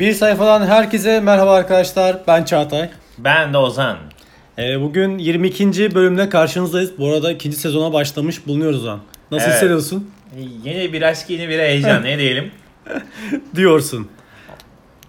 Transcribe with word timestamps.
Bir 0.00 0.12
sayfadan 0.12 0.66
herkese 0.66 1.20
merhaba 1.20 1.54
arkadaşlar. 1.54 2.16
Ben 2.26 2.44
Çağatay. 2.44 2.90
Ben 3.18 3.52
de 3.52 3.58
Ozan. 3.58 3.98
Ee, 4.58 4.80
bugün 4.80 5.18
22. 5.18 5.94
bölümle 5.94 6.28
karşınızdayız. 6.28 6.98
Bu 6.98 7.08
arada 7.08 7.32
ikinci 7.32 7.56
sezona 7.56 7.92
başlamış 7.92 8.46
bulunuyoruz 8.46 8.86
an. 8.86 9.00
Nasıl 9.30 9.46
Evet. 9.46 9.54
hissediyorsun? 9.56 10.10
Yeni 10.64 10.92
bir 10.92 11.02
aşk, 11.02 11.30
yeni 11.30 11.48
bir 11.48 11.58
heyecan. 11.58 12.04
ne 12.04 12.18
diyelim? 12.18 12.50
Diyorsun. 13.56 14.08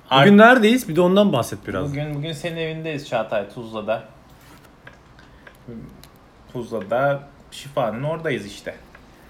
Ar- 0.09 0.25
Bugün 0.25 0.37
neredeyiz? 0.37 0.89
Bir 0.89 0.95
de 0.95 1.01
ondan 1.01 1.33
bahset 1.33 1.67
biraz. 1.67 1.89
bugün 1.89 2.15
bugün 2.15 2.31
senin 2.33 2.57
evindeyiz 2.57 3.09
Çağatay 3.09 3.49
Tuzla'da. 3.49 4.03
Tuzla'da 6.53 7.23
Şifa'nın 7.51 8.03
oradayız 8.03 8.45
işte. 8.45 8.75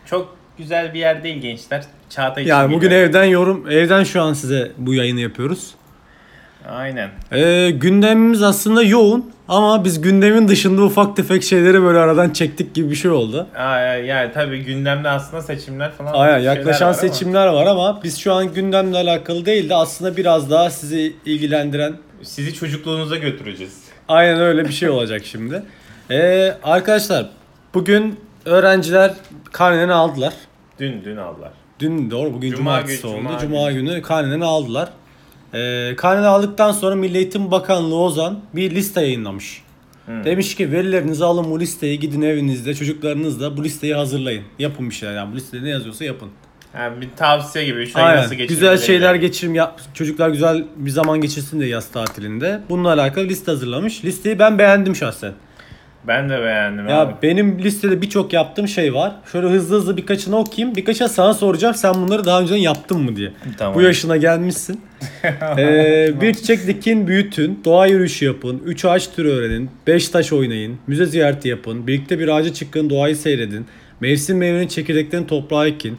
Çok 0.05 0.35
güzel 0.57 0.93
bir 0.93 0.99
yer 0.99 1.23
değil 1.23 1.41
gençler. 1.41 1.83
Çağatay 2.09 2.43
için 2.43 2.49
Yani 2.51 2.73
bugün 2.73 2.89
geliyorum. 2.89 3.09
evden 3.09 3.23
yorum, 3.23 3.71
evden 3.71 4.03
şu 4.03 4.21
an 4.21 4.33
size 4.33 4.71
bu 4.77 4.93
yayını 4.93 5.19
yapıyoruz. 5.19 5.71
Aynen. 6.69 7.09
Ee, 7.31 7.71
gündemimiz 7.71 8.43
aslında 8.43 8.83
yoğun 8.83 9.31
ama 9.47 9.85
biz 9.85 10.01
gündemin 10.01 10.47
dışında 10.47 10.81
ufak 10.81 11.15
tefek 11.15 11.43
şeyleri 11.43 11.81
böyle 11.83 11.99
aradan 11.99 12.29
çektik 12.29 12.75
gibi 12.75 12.89
bir 12.89 12.95
şey 12.95 13.11
oldu. 13.11 13.47
Aa, 13.55 13.79
yani 13.79 14.31
tabii 14.33 14.63
gündemde 14.63 15.09
aslında 15.09 15.41
seçimler 15.41 15.91
falan. 15.91 16.13
Aynen 16.13 16.39
yaklaşan 16.39 16.87
var 16.87 16.93
ama 16.93 16.93
seçimler 16.93 17.47
var 17.47 17.65
ama 17.65 17.99
biz 18.03 18.17
şu 18.17 18.33
an 18.33 18.53
gündemle 18.53 18.97
alakalı 18.97 19.45
değil 19.45 19.69
de 19.69 19.75
aslında 19.75 20.17
biraz 20.17 20.51
daha 20.51 20.69
sizi 20.69 21.15
ilgilendiren 21.25 21.93
Sizi 22.23 22.53
çocukluğunuza 22.53 23.15
götüreceğiz. 23.15 23.77
Aynen 24.07 24.41
öyle 24.41 24.65
bir 24.65 24.73
şey 24.73 24.89
olacak 24.89 25.21
şimdi. 25.25 25.63
Ee, 26.11 26.53
arkadaşlar 26.63 27.29
bugün 27.73 28.19
öğrenciler 28.45 29.13
karnelerini 29.51 29.93
aldılar. 29.93 30.33
Dün 30.79 31.03
dün 31.05 31.17
aldılar. 31.17 31.51
Dün 31.79 32.11
doğru 32.11 32.33
bugün 32.33 32.51
Cuma 32.51 32.57
cumartesi 32.57 33.01
günü, 33.01 33.11
oldu. 33.11 33.19
Cuma 33.21 33.39
Cuma, 33.39 33.71
günü 33.71 34.01
karnelerini 34.01 34.45
aldılar. 34.45 34.89
Ee, 35.53 35.93
karneni 35.97 36.25
aldıktan 36.25 36.71
sonra 36.71 36.95
Milli 36.95 37.17
Eğitim 37.17 37.51
Bakanlığı 37.51 37.95
Ozan 37.95 38.39
bir 38.53 38.71
liste 38.71 39.01
yayınlamış. 39.01 39.63
Demiş 40.07 40.55
ki 40.55 40.71
verilerinizi 40.71 41.25
alın 41.25 41.51
bu 41.51 41.59
listeyi 41.59 41.99
gidin 41.99 42.21
evinizde 42.21 42.73
çocuklarınızla 42.73 43.57
bu 43.57 43.63
listeyi 43.63 43.95
hazırlayın. 43.95 44.43
Yapın 44.59 44.89
bir 44.89 44.95
şeyler 44.95 45.15
yani 45.15 45.31
bu 45.33 45.35
listede 45.35 45.63
ne 45.63 45.69
yazıyorsa 45.69 46.05
yapın. 46.05 46.29
Yani 46.73 47.01
bir 47.01 47.09
tavsiye 47.17 47.65
gibi. 47.65 47.87
Şu 47.87 47.99
ayı 47.99 48.07
Aynen. 48.07 48.23
nasıl 48.23 48.35
Güzel 48.35 48.77
şeyler 48.77 49.15
geçirim 49.15 49.55
yap. 49.55 49.81
Çocuklar 49.93 50.29
güzel 50.29 50.65
bir 50.75 50.89
zaman 50.89 51.21
geçirsin 51.21 51.59
de 51.59 51.65
yaz 51.65 51.91
tatilinde. 51.91 52.61
Bununla 52.69 52.93
alakalı 52.93 53.25
liste 53.25 53.51
hazırlamış. 53.51 54.05
Listeyi 54.05 54.39
ben 54.39 54.59
beğendim 54.59 54.95
şahsen. 54.95 55.33
Ben 56.07 56.29
de 56.29 56.41
beğendim 56.41 56.87
Ya 56.87 57.01
abi. 57.01 57.13
benim 57.23 57.59
listede 57.59 58.01
birçok 58.01 58.33
yaptığım 58.33 58.67
şey 58.67 58.93
var. 58.93 59.15
Şöyle 59.31 59.47
hızlı 59.47 59.75
hızlı 59.75 59.97
birkaçını 59.97 60.37
okuyayım. 60.37 60.75
Birkaçına 60.75 61.09
sana 61.09 61.33
soracağım. 61.33 61.75
Sen 61.75 61.93
bunları 61.93 62.25
daha 62.25 62.41
önceden 62.41 62.57
yaptın 62.57 63.01
mı 63.01 63.15
diye. 63.15 63.31
Tamam. 63.57 63.75
Bu 63.75 63.81
yaşına 63.81 64.17
gelmişsin. 64.17 64.81
ee, 65.57 66.11
bir 66.21 66.33
çiçek 66.33 66.67
dikin, 66.67 67.07
büyütün. 67.07 67.59
Doğa 67.65 67.87
yürüyüşü 67.87 68.25
yapın. 68.25 68.61
Üç 68.65 68.85
ağaç 68.85 69.11
türü 69.11 69.29
öğrenin. 69.29 69.69
Beş 69.87 70.09
taş 70.09 70.33
oynayın. 70.33 70.77
Müze 70.87 71.05
ziyareti 71.05 71.47
yapın. 71.49 71.87
Birlikte 71.87 72.19
bir 72.19 72.27
ağaca 72.27 72.53
çıkın. 72.53 72.89
Doğayı 72.89 73.15
seyredin. 73.15 73.65
Mevsim 73.99 74.37
meyvenin 74.37 74.67
çekirdeklerini 74.67 75.27
toprağa 75.27 75.67
ekin. 75.67 75.97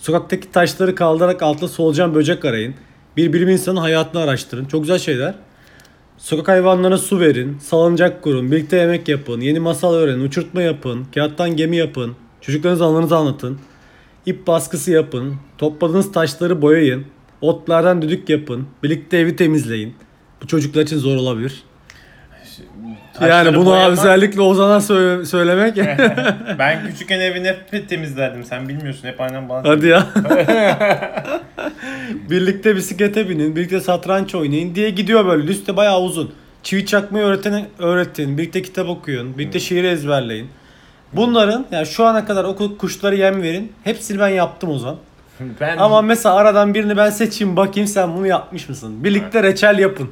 Sokaktaki 0.00 0.52
taşları 0.52 0.94
kaldırarak 0.94 1.42
altta 1.42 1.68
solucan 1.68 2.14
böcek 2.14 2.44
arayın. 2.44 2.74
Bir 3.16 3.32
bilim 3.32 3.48
insanın 3.48 3.76
hayatını 3.80 4.22
araştırın. 4.22 4.64
Çok 4.64 4.82
güzel 4.82 4.98
şeyler. 4.98 5.34
Sokak 6.18 6.48
hayvanlarına 6.48 6.98
su 6.98 7.20
verin, 7.20 7.58
salıncak 7.58 8.22
kurun, 8.22 8.52
birlikte 8.52 8.76
yemek 8.76 9.08
yapın, 9.08 9.40
yeni 9.40 9.60
masal 9.60 9.94
öğrenin, 9.94 10.24
uçurtma 10.24 10.62
yapın, 10.62 11.06
kağıttan 11.14 11.56
gemi 11.56 11.76
yapın, 11.76 12.16
çocuklarınıza 12.40 12.86
anılarınızı 12.86 13.16
anlatın, 13.16 13.58
ip 14.26 14.46
baskısı 14.46 14.90
yapın, 14.92 15.34
topladığınız 15.58 16.12
taşları 16.12 16.62
boyayın, 16.62 17.06
otlardan 17.40 18.02
düdük 18.02 18.28
yapın, 18.28 18.66
birlikte 18.82 19.18
evi 19.18 19.36
temizleyin. 19.36 19.94
Bu 20.42 20.46
çocuklar 20.46 20.82
için 20.82 20.98
zor 20.98 21.16
olabilir. 21.16 21.62
Taşları 23.14 23.30
yani 23.30 23.56
bunu 23.56 23.66
boyamak- 23.70 23.90
özellikle 23.92 24.40
Ozan'a 24.40 24.80
söyle- 24.80 25.24
söylemek. 25.24 25.76
Ben 26.58 26.86
küçükken 26.86 27.20
evini 27.20 27.48
hep 27.48 27.88
temizlerdim. 27.88 28.44
Sen 28.44 28.68
bilmiyorsun. 28.68 29.08
Hep 29.08 29.20
annem 29.20 29.48
bana 29.48 29.68
Hadi 29.68 29.86
ya. 29.86 30.06
birlikte 32.30 32.76
bisiklete 32.76 33.28
binin, 33.28 33.56
birlikte 33.56 33.80
satranç 33.80 34.34
oynayın 34.34 34.74
diye 34.74 34.90
gidiyor 34.90 35.26
böyle. 35.26 35.46
Liste 35.46 35.76
bayağı 35.76 36.00
uzun. 36.00 36.32
Çivi 36.62 36.86
çakmayı 36.86 37.24
öğreten, 37.24 37.66
öğretin, 37.78 38.38
birlikte 38.38 38.62
kitap 38.62 38.88
okuyun, 38.88 39.38
birlikte 39.38 39.60
şiir 39.60 39.84
ezberleyin. 39.84 40.48
Bunların 41.12 41.66
yani 41.70 41.86
şu 41.86 42.04
ana 42.04 42.24
kadar 42.24 42.44
okul 42.44 42.78
kuşları 42.78 43.16
yem 43.16 43.42
verin. 43.42 43.72
Hepsini 43.84 44.18
ben 44.20 44.28
yaptım 44.28 44.70
o 44.70 44.78
zaman. 44.78 44.96
Ben 45.60 45.76
Ama 45.78 46.02
mesela 46.02 46.34
aradan 46.34 46.74
birini 46.74 46.96
ben 46.96 47.10
seçeyim 47.10 47.56
bakayım 47.56 47.86
sen 47.86 48.16
bunu 48.16 48.26
yapmış 48.26 48.68
mısın? 48.68 49.04
Birlikte 49.04 49.42
reçel 49.42 49.78
yapın. 49.78 50.08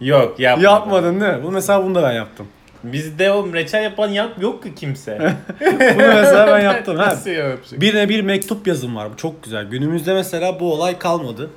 yok 0.00 0.40
yapmadım. 0.40 0.64
Yapmadın 0.64 1.20
değil 1.20 1.32
mi? 1.32 1.42
Bu 1.42 1.50
mesela 1.50 1.84
bunu 1.84 1.94
da 1.94 2.02
ben 2.02 2.12
yaptım. 2.12 2.46
Bizde 2.84 3.32
o 3.32 3.52
reçel 3.52 3.82
yapan 3.82 4.08
yap 4.08 4.42
yok 4.42 4.62
ki 4.62 4.74
kimse. 4.74 5.18
Bunu 5.60 5.96
mesela 6.14 6.46
ben 6.46 6.60
yaptım. 6.60 6.96
Ha. 6.96 7.06
Nasıl 7.06 7.30
yapacak? 7.30 7.80
Birine 7.80 8.08
bir 8.08 8.20
mektup 8.20 8.66
yazım 8.66 8.96
var. 8.96 9.12
Bu 9.12 9.16
çok 9.16 9.44
güzel. 9.44 9.64
Günümüzde 9.64 10.14
mesela 10.14 10.60
bu 10.60 10.72
olay 10.74 10.98
kalmadı. 10.98 11.50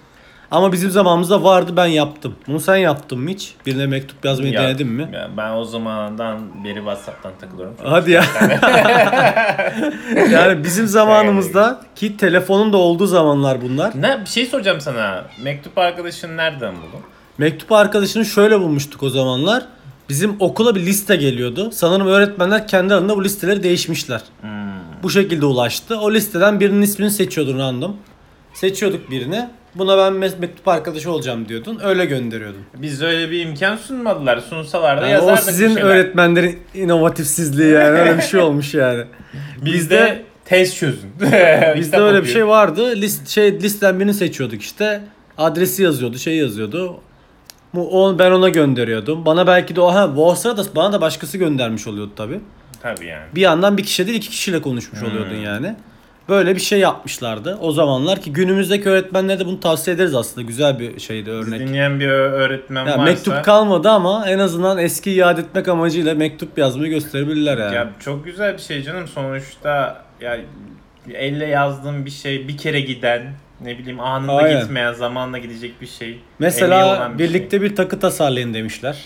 Ama 0.51 0.71
bizim 0.71 0.89
zamanımızda 0.89 1.43
vardı 1.43 1.71
ben 1.77 1.85
yaptım. 1.85 2.35
Bunu 2.47 2.59
sen 2.59 2.75
yaptın 2.75 3.19
mı 3.19 3.29
hiç? 3.29 3.53
Birine 3.65 3.85
mektup 3.87 4.25
yazmayı 4.25 4.53
Ya- 4.53 4.61
denedin 4.63 4.87
mi? 4.87 5.09
ya 5.13 5.29
ben 5.37 5.51
o 5.51 5.63
zamandan 5.63 6.63
beri 6.63 6.75
WhatsApp'tan 6.75 7.31
takılıyorum. 7.41 7.75
Hadi 7.83 8.11
ya. 8.11 8.23
yani 10.31 10.63
bizim 10.63 10.87
zamanımızda 10.87 11.81
ki 11.95 12.17
telefonun 12.17 12.73
da 12.73 12.77
olduğu 12.77 13.07
zamanlar 13.07 13.61
bunlar. 13.61 13.93
Ne 14.01 14.21
bir 14.21 14.25
şey 14.29 14.45
soracağım 14.45 14.81
sana. 14.81 15.25
Mektup 15.43 15.77
arkadaşın 15.77 16.37
nereden 16.37 16.75
buldun? 16.75 16.99
Mektup 17.37 17.71
arkadaşını 17.71 18.25
şöyle 18.25 18.59
bulmuştuk 18.59 19.03
o 19.03 19.09
zamanlar. 19.09 19.63
Bizim 20.09 20.35
okula 20.39 20.75
bir 20.75 20.85
liste 20.85 21.15
geliyordu. 21.15 21.69
Sanırım 21.73 22.07
öğretmenler 22.07 22.67
kendi 22.67 22.93
arasında 22.93 23.15
bu 23.17 23.23
listeleri 23.23 23.63
değişmişler. 23.63 24.21
Hmm. 24.41 24.49
Bu 25.03 25.09
şekilde 25.09 25.45
ulaştı. 25.45 25.99
O 25.99 26.13
listeden 26.13 26.59
birinin 26.59 26.81
ismini 26.81 27.11
seçiyordun 27.11 27.59
random. 27.59 27.97
Seçiyorduk 28.53 29.11
birini. 29.11 29.49
Buna 29.75 29.97
ben 29.97 30.13
mes- 30.13 30.39
mektup 30.39 30.67
arkadaşı 30.67 31.11
olacağım 31.11 31.47
diyordun. 31.49 31.79
Öyle 31.83 32.05
gönderiyordun. 32.05 32.61
Biz 32.77 33.01
öyle 33.01 33.31
bir 33.31 33.39
imkan 33.45 33.75
sunmadılar. 33.75 34.39
Sunsalar 34.49 34.97
da 34.97 35.01
Yani 35.01 35.11
yazardık 35.11 35.43
o 35.43 35.51
sizin 35.51 35.69
bir 35.69 35.73
şeyler. 35.73 35.89
öğretmenlerin 35.89 36.59
inovatifsizliği 36.75 37.71
yani 37.71 37.99
öyle 37.99 38.17
bir 38.17 38.21
şey 38.21 38.39
olmuş 38.39 38.73
yani. 38.73 39.03
Bizde 39.65 40.21
test 40.45 40.77
çözün. 40.77 41.09
Bizde 41.75 41.97
öyle 41.97 42.23
bir 42.23 42.29
şey 42.29 42.47
vardı. 42.47 42.95
List 42.95 43.27
şey 43.29 43.59
listen 43.61 43.99
birini 43.99 44.13
seçiyorduk 44.13 44.61
işte. 44.61 45.01
Adresi 45.37 45.83
yazıyordu, 45.83 46.17
şey 46.17 46.35
yazıyordu. 46.37 46.97
Bu 47.73 48.03
o 48.05 48.19
ben 48.19 48.31
ona 48.31 48.49
gönderiyordum. 48.49 49.25
Bana 49.25 49.47
belki 49.47 49.75
de 49.75 49.81
o 49.81 49.93
ha 49.93 50.13
o 50.17 50.35
sırada 50.35 50.61
bana 50.75 50.93
da 50.93 51.01
başkası 51.01 51.37
göndermiş 51.37 51.87
oluyordu 51.87 52.11
tabi. 52.15 52.39
Tabii 52.81 53.05
yani. 53.05 53.25
Bir 53.35 53.41
yandan 53.41 53.77
bir 53.77 53.83
kişi 53.83 54.07
değil 54.07 54.17
iki 54.17 54.29
kişiyle 54.29 54.61
konuşmuş 54.61 55.03
oluyordun 55.03 55.35
yani. 55.35 55.75
Böyle 56.29 56.55
bir 56.55 56.61
şey 56.61 56.79
yapmışlardı 56.79 57.57
o 57.61 57.71
zamanlar 57.71 58.21
ki 58.21 58.33
günümüzdeki 58.33 58.89
öğretmenlere 58.89 59.39
de 59.39 59.45
bunu 59.45 59.59
tavsiye 59.59 59.95
ederiz 59.95 60.15
aslında. 60.15 60.47
Güzel 60.47 60.79
bir 60.79 60.99
şeydi 60.99 61.29
örnek. 61.29 61.59
Dinleyen 61.59 61.99
bir 61.99 62.07
öğretmen 62.09 62.85
Ya 62.85 62.91
varsa. 62.91 63.03
mektup 63.03 63.43
kalmadı 63.43 63.89
ama 63.89 64.25
en 64.27 64.39
azından 64.39 64.77
eski 64.77 65.11
iade 65.11 65.41
etmek 65.41 65.67
amacıyla 65.67 66.15
mektup 66.15 66.57
yazmayı 66.57 66.91
gösterebilirler 66.91 67.57
yani. 67.57 67.75
Ya 67.75 67.89
çok 67.99 68.25
güzel 68.25 68.53
bir 68.53 68.61
şey 68.61 68.83
canım 68.83 69.07
sonuçta 69.07 70.03
ya 70.21 70.37
elle 71.13 71.45
yazdığım 71.45 72.05
bir 72.05 72.11
şey 72.11 72.47
bir 72.47 72.57
kere 72.57 72.81
giden 72.81 73.33
ne 73.61 73.77
bileyim 73.77 73.99
anında 73.99 74.31
Aynen. 74.33 74.61
gitmeyen 74.61 74.93
zamanla 74.93 75.37
gidecek 75.37 75.81
bir 75.81 75.87
şey. 75.87 76.19
Mesela 76.39 77.11
bir 77.17 77.19
birlikte 77.23 77.61
bir 77.61 77.75
takı 77.75 77.99
tasarlayın 77.99 78.53
demişler. 78.53 78.97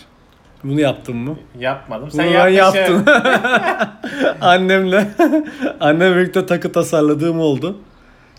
Bunu 0.64 0.80
yaptın 0.80 1.16
mı? 1.16 1.36
şey. 1.52 1.62
yapmadım. 1.62 2.02
Bunu 2.12 2.12
Sen 2.22 2.34
ben 2.34 2.48
yaptın. 2.48 3.06
Annemle. 4.40 5.08
Annem 5.80 6.16
birlikte 6.16 6.46
takı 6.46 6.72
tasarladığım 6.72 7.40
oldu. 7.40 7.76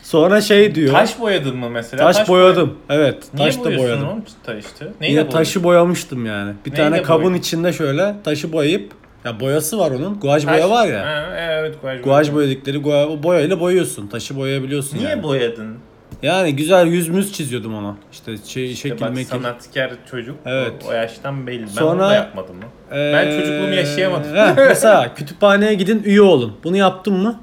Sonra 0.01 0.41
şey 0.41 0.75
diyor. 0.75 0.93
Taş, 0.93 1.11
Taş 1.11 1.19
boyadın 1.21 1.57
mı 1.57 1.69
mesela? 1.69 2.03
boyadım. 2.27 2.77
Evet. 2.89 3.23
Niye 3.33 3.45
taş 3.47 3.59
da 3.59 3.77
boyadım. 3.77 4.07
oğlum 4.07 4.23
taşı? 4.43 4.91
Neyle 5.01 5.19
Yine 5.19 5.29
taşı 5.29 5.63
boyamıştım 5.63 6.25
yani. 6.25 6.53
Bir 6.65 6.71
Neyle 6.71 6.83
tane 6.83 7.01
kabın 7.01 7.23
boyadın? 7.23 7.39
içinde 7.39 7.73
şöyle 7.73 8.15
taşı 8.23 8.53
boyayıp 8.53 8.91
ya 9.25 9.39
boyası 9.39 9.79
var 9.79 9.91
onun. 9.91 10.19
Guaj 10.19 10.43
Taş- 10.45 10.53
boya 10.53 10.69
var 10.69 10.87
ya. 10.87 11.05
Ha, 11.05 11.25
evet 11.37 11.81
guaj, 11.81 12.01
Guaj 12.01 12.33
boyadıkları 12.33 12.79
o 13.09 13.23
boyayla 13.23 13.59
boyuyorsun. 13.59 14.07
Taşı 14.07 14.35
boyayabiliyorsun 14.35 14.97
Niye 14.97 15.09
yani. 15.09 15.23
boyadın? 15.23 15.77
Yani 16.23 16.55
güzel 16.55 16.87
yüz 16.87 17.09
müz 17.09 17.33
çiziyordum 17.33 17.75
ona. 17.75 17.95
İşte 18.11 18.37
şey, 18.45 18.71
İşte 18.71 18.89
şekil 18.89 19.01
bak 19.05 19.15
mekil. 19.15 19.29
sanatkar 19.29 19.91
çocuk 20.11 20.35
Evet. 20.45 20.73
o, 20.85 20.89
o 20.89 20.93
yaştan 20.93 21.47
belli. 21.47 21.61
Ben 21.61 21.67
Sonra- 21.67 22.03
onu 22.03 22.09
da 22.09 22.13
yapmadım 22.13 22.55
mı? 22.55 22.63
Ben 22.91 23.39
çocukluğumu 23.39 23.73
yaşayamadım. 23.73 24.35
heh, 24.35 24.55
mesela 24.67 25.13
kütüphaneye 25.13 25.73
gidin 25.73 26.03
üye 26.03 26.21
olun. 26.21 26.57
Bunu 26.63 26.77
yaptın 26.77 27.13
mı? 27.13 27.39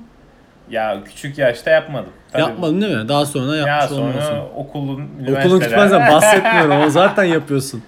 Ya 0.71 0.99
küçük 1.05 1.39
yaşta 1.39 1.71
yapmadım. 1.71 2.11
Tabii. 2.33 2.43
Yapmadın 2.43 2.81
değil 2.81 2.97
mi? 2.97 3.09
Daha 3.09 3.27
sonra 3.27 3.57
yapmış 3.57 3.69
Ya 3.83 3.89
sonra 3.89 4.01
olmalısın. 4.01 4.35
okulun, 4.57 5.01
Okulun 5.39 5.61
kütüphanesinden 5.61 6.13
bahsetmiyorum. 6.13 6.81
O 6.87 6.91
zaten 6.91 7.25
yapıyorsun. 7.25 7.83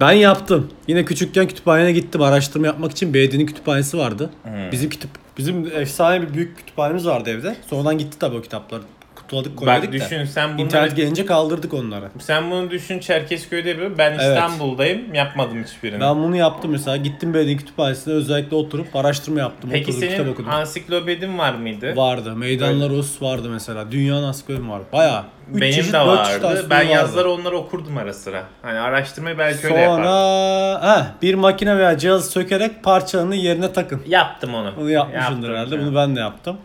Ben 0.00 0.12
yaptım. 0.12 0.70
Yine 0.88 1.04
küçükken 1.04 1.48
kütüphaneye 1.48 1.92
gittim. 1.92 2.22
Araştırma 2.22 2.66
yapmak 2.66 2.90
için 2.92 3.14
belediyenin 3.14 3.46
kütüphanesi 3.46 3.98
vardı. 3.98 4.30
Hmm. 4.42 4.52
Bizim 4.72 4.90
kütüp 4.90 5.10
bizim 5.38 5.66
efsane 5.74 6.22
bir 6.22 6.34
büyük 6.34 6.56
kütüphanemiz 6.58 7.06
vardı 7.06 7.30
evde. 7.30 7.56
Sonradan 7.70 7.98
gitti 7.98 8.18
tabii 8.18 8.36
o 8.36 8.40
kitaplar. 8.42 8.80
Kutuladık 9.16 9.52
Bak 9.56 9.58
koyduk 9.82 9.88
da. 9.88 9.92
düşün 9.92 10.24
sen 10.24 10.48
bunları 10.52 10.62
İnternet 10.66 10.96
gelince 10.96 11.26
kaldırdık 11.26 11.74
onları. 11.74 12.08
sen 12.18 12.50
bunu 12.50 12.70
düşün 12.70 12.98
Çerkezköy'de 12.98 13.68
yapıyor. 13.68 13.90
Ben 13.98 14.10
Evet. 14.12 14.20
İstanbul'dayım. 14.20 15.14
Yapmadım 15.14 15.64
hiçbirini. 15.64 16.00
Ben 16.00 16.16
bunu 16.22 16.36
yaptım 16.36 16.70
mesela. 16.70 16.96
Gittim 16.96 17.34
belediye 17.34 17.56
kütüphanesine 17.56 18.14
özellikle 18.14 18.56
oturup 18.56 18.96
araştırma 18.96 19.40
yaptım. 19.40 19.70
Peki 19.72 19.84
oturdum, 19.90 20.00
kitap 20.00 20.16
senin 20.18 20.32
okudum. 20.32 20.50
ansiklopedin 20.50 21.38
var 21.38 21.54
mıydı? 21.54 21.96
Vardı. 21.96 22.36
Meydanlar 22.36 22.90
Rus 22.90 23.22
vardı 23.22 23.48
mesela. 23.50 23.92
Dünyanın 23.92 24.22
ansiklopedi 24.22 24.68
vardı. 24.68 24.84
Bayağı. 24.92 25.24
Üç 25.54 25.60
Benim 25.60 25.74
çeşit, 25.74 25.92
de 25.92 25.98
dört 25.98 26.26
çeşit 26.26 26.42
vardı. 26.42 26.46
ansiklopedi 26.46 26.70
Ben 26.70 26.78
vardı. 26.80 26.92
yazları 26.92 27.30
onları 27.30 27.56
okurdum 27.56 27.96
ara 27.96 28.14
sıra. 28.14 28.42
Hani 28.62 28.78
araştırmayı 28.78 29.38
belki 29.38 29.66
öyle 29.66 29.86
Sonra 29.86 30.04
yapardım. 30.04 30.88
heh, 30.90 31.22
bir 31.22 31.34
makine 31.34 31.78
veya 31.78 31.98
cihazı 31.98 32.30
sökerek 32.30 32.82
parçalarını 32.84 33.34
yerine 33.36 33.72
takın. 33.72 34.02
Yaptım 34.08 34.54
onu. 34.54 34.72
Bunu 34.76 34.90
yapmışsındır 34.90 35.50
Yaptım 35.50 35.50
herhalde. 35.74 35.86
Bunu 35.86 35.96
ben 35.96 36.16
de 36.16 36.20
yaptım. 36.20 36.56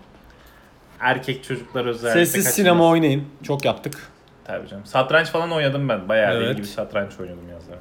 Erkek 1.06 1.44
çocuklar 1.44 1.86
özellikle 1.86 2.20
Sessiz 2.26 2.34
kaçırmaz. 2.34 2.56
sinema 2.56 2.88
oynayın. 2.88 3.24
Çok 3.44 3.66
yaptık. 3.66 4.12
Tabii 4.46 4.68
canım. 4.68 4.86
Satranç 4.86 5.28
falan 5.28 5.52
oynadım 5.52 5.90
ben. 5.90 6.10
Bayağı 6.10 6.34
Evet. 6.36 6.56
gibi 6.58 6.68
satranç 6.68 7.20
oynadım 7.20 7.50
yazları. 7.50 7.80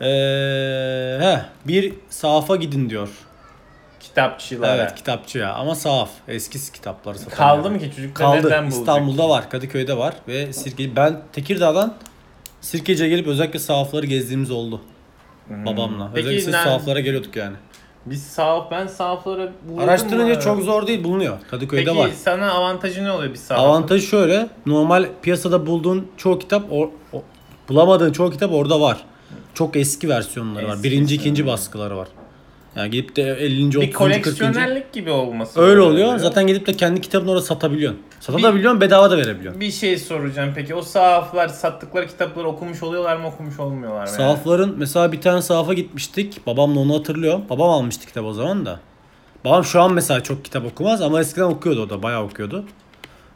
Ee, 0.00 1.18
heh, 1.24 1.38
bir 1.66 1.94
sahafa 2.10 2.56
gidin 2.56 2.90
diyor. 2.90 3.08
Kitapçılara. 4.00 4.74
Evet 4.76 4.94
kitapçıya 4.94 5.52
ama 5.54 5.74
sahaf. 5.74 6.10
Eski 6.28 6.72
kitapları 6.72 7.18
satan 7.18 7.36
Kaldı 7.36 7.68
yani. 7.68 7.74
mı 7.74 7.90
ki 7.90 7.96
çocuklar 7.96 8.26
Kaldı. 8.26 8.50
nereden? 8.50 8.66
İstanbul'da 8.66 9.28
var. 9.28 9.50
Kadıköy'de 9.50 9.96
var. 9.98 10.14
Ve 10.28 10.52
Sirke... 10.52 10.96
Ben 10.96 11.20
Tekirdağ'dan 11.32 11.94
Sirkeci'ye 12.60 13.08
gelip 13.10 13.26
özellikle 13.26 13.58
sahafları 13.58 14.06
gezdiğimiz 14.06 14.50
oldu. 14.50 14.80
Babamla. 15.50 16.06
Hmm. 16.06 16.14
Peki 16.14 16.28
özellikle 16.28 16.52
ne- 16.58 16.64
sahaflara 16.64 17.00
geliyorduk 17.00 17.36
yani. 17.36 17.56
Biz 18.06 18.22
sahaf, 18.22 18.70
ben 18.70 18.86
sahaflara 18.86 19.52
vurdum 19.68 19.78
Araştırınca 19.88 20.34
mu? 20.34 20.40
çok 20.40 20.62
zor 20.62 20.86
değil 20.86 21.04
bulunuyor. 21.04 21.38
Kadıköy'de 21.50 21.84
Peki 21.84 21.98
var. 21.98 22.10
sana 22.24 22.50
avantajı 22.52 23.04
ne 23.04 23.12
oluyor 23.12 23.30
bir 23.32 23.38
sahaf? 23.38 23.64
Avantajı 23.64 24.06
şöyle. 24.06 24.48
Normal 24.66 25.06
piyasada 25.22 25.66
bulduğun 25.66 26.06
çoğu 26.16 26.38
kitap 26.38 26.72
o, 26.72 26.90
o- 27.12 27.22
bulamadığın 27.68 28.12
çoğu 28.12 28.30
kitap 28.30 28.52
orada 28.52 28.80
var. 28.80 29.04
Çok 29.54 29.76
eski 29.76 30.08
versiyonları 30.08 30.68
var. 30.68 30.72
Eski 30.74 30.84
Birinci, 30.84 31.14
ikinci 31.14 31.46
baskıları 31.46 31.96
var. 31.96 32.08
Yani 32.76 32.90
gidip 32.90 33.16
de 33.16 33.22
50. 33.22 33.66
30. 33.68 33.80
bir 33.80 33.86
40. 33.86 33.94
koleksiyonerlik 33.94 34.92
gibi 34.92 35.10
olması. 35.10 35.60
Öyle 35.60 35.80
oluyor. 35.80 36.18
Zaten 36.18 36.46
gidip 36.46 36.66
de 36.66 36.72
kendi 36.72 37.00
kitabını 37.00 37.30
orada 37.30 37.42
satabiliyorsun. 37.42 38.00
Satabiliyorsun, 38.20 38.80
bedava 38.80 39.10
da 39.10 39.16
verebiliyorsun. 39.16 39.60
Bir 39.60 39.70
şey 39.70 39.98
soracağım 39.98 40.52
peki. 40.54 40.74
O 40.74 40.82
sahaflar 40.82 41.48
sattıkları 41.48 42.06
kitapları 42.06 42.48
okumuş 42.48 42.82
oluyorlar 42.82 43.16
mı 43.16 43.26
okumuş 43.26 43.60
olmuyorlar 43.60 44.00
mı? 44.02 44.06
yani? 44.06 44.16
Sahafların 44.16 44.74
mesela 44.78 45.12
bir 45.12 45.20
tane 45.20 45.42
sahafa 45.42 45.74
gitmiştik. 45.74 46.46
Babamla 46.46 46.80
onu 46.80 46.94
hatırlıyorum. 46.98 47.42
Babam 47.50 47.70
almıştı 47.70 48.06
kitabı 48.06 48.26
o 48.26 48.32
zaman 48.32 48.66
da. 48.66 48.80
Babam 49.44 49.64
şu 49.64 49.80
an 49.80 49.92
mesela 49.92 50.22
çok 50.22 50.44
kitap 50.44 50.66
okumaz 50.66 51.02
ama 51.02 51.20
eskiden 51.20 51.44
okuyordu 51.44 51.82
o 51.82 51.90
da 51.90 52.02
bayağı 52.02 52.24
okuyordu. 52.24 52.64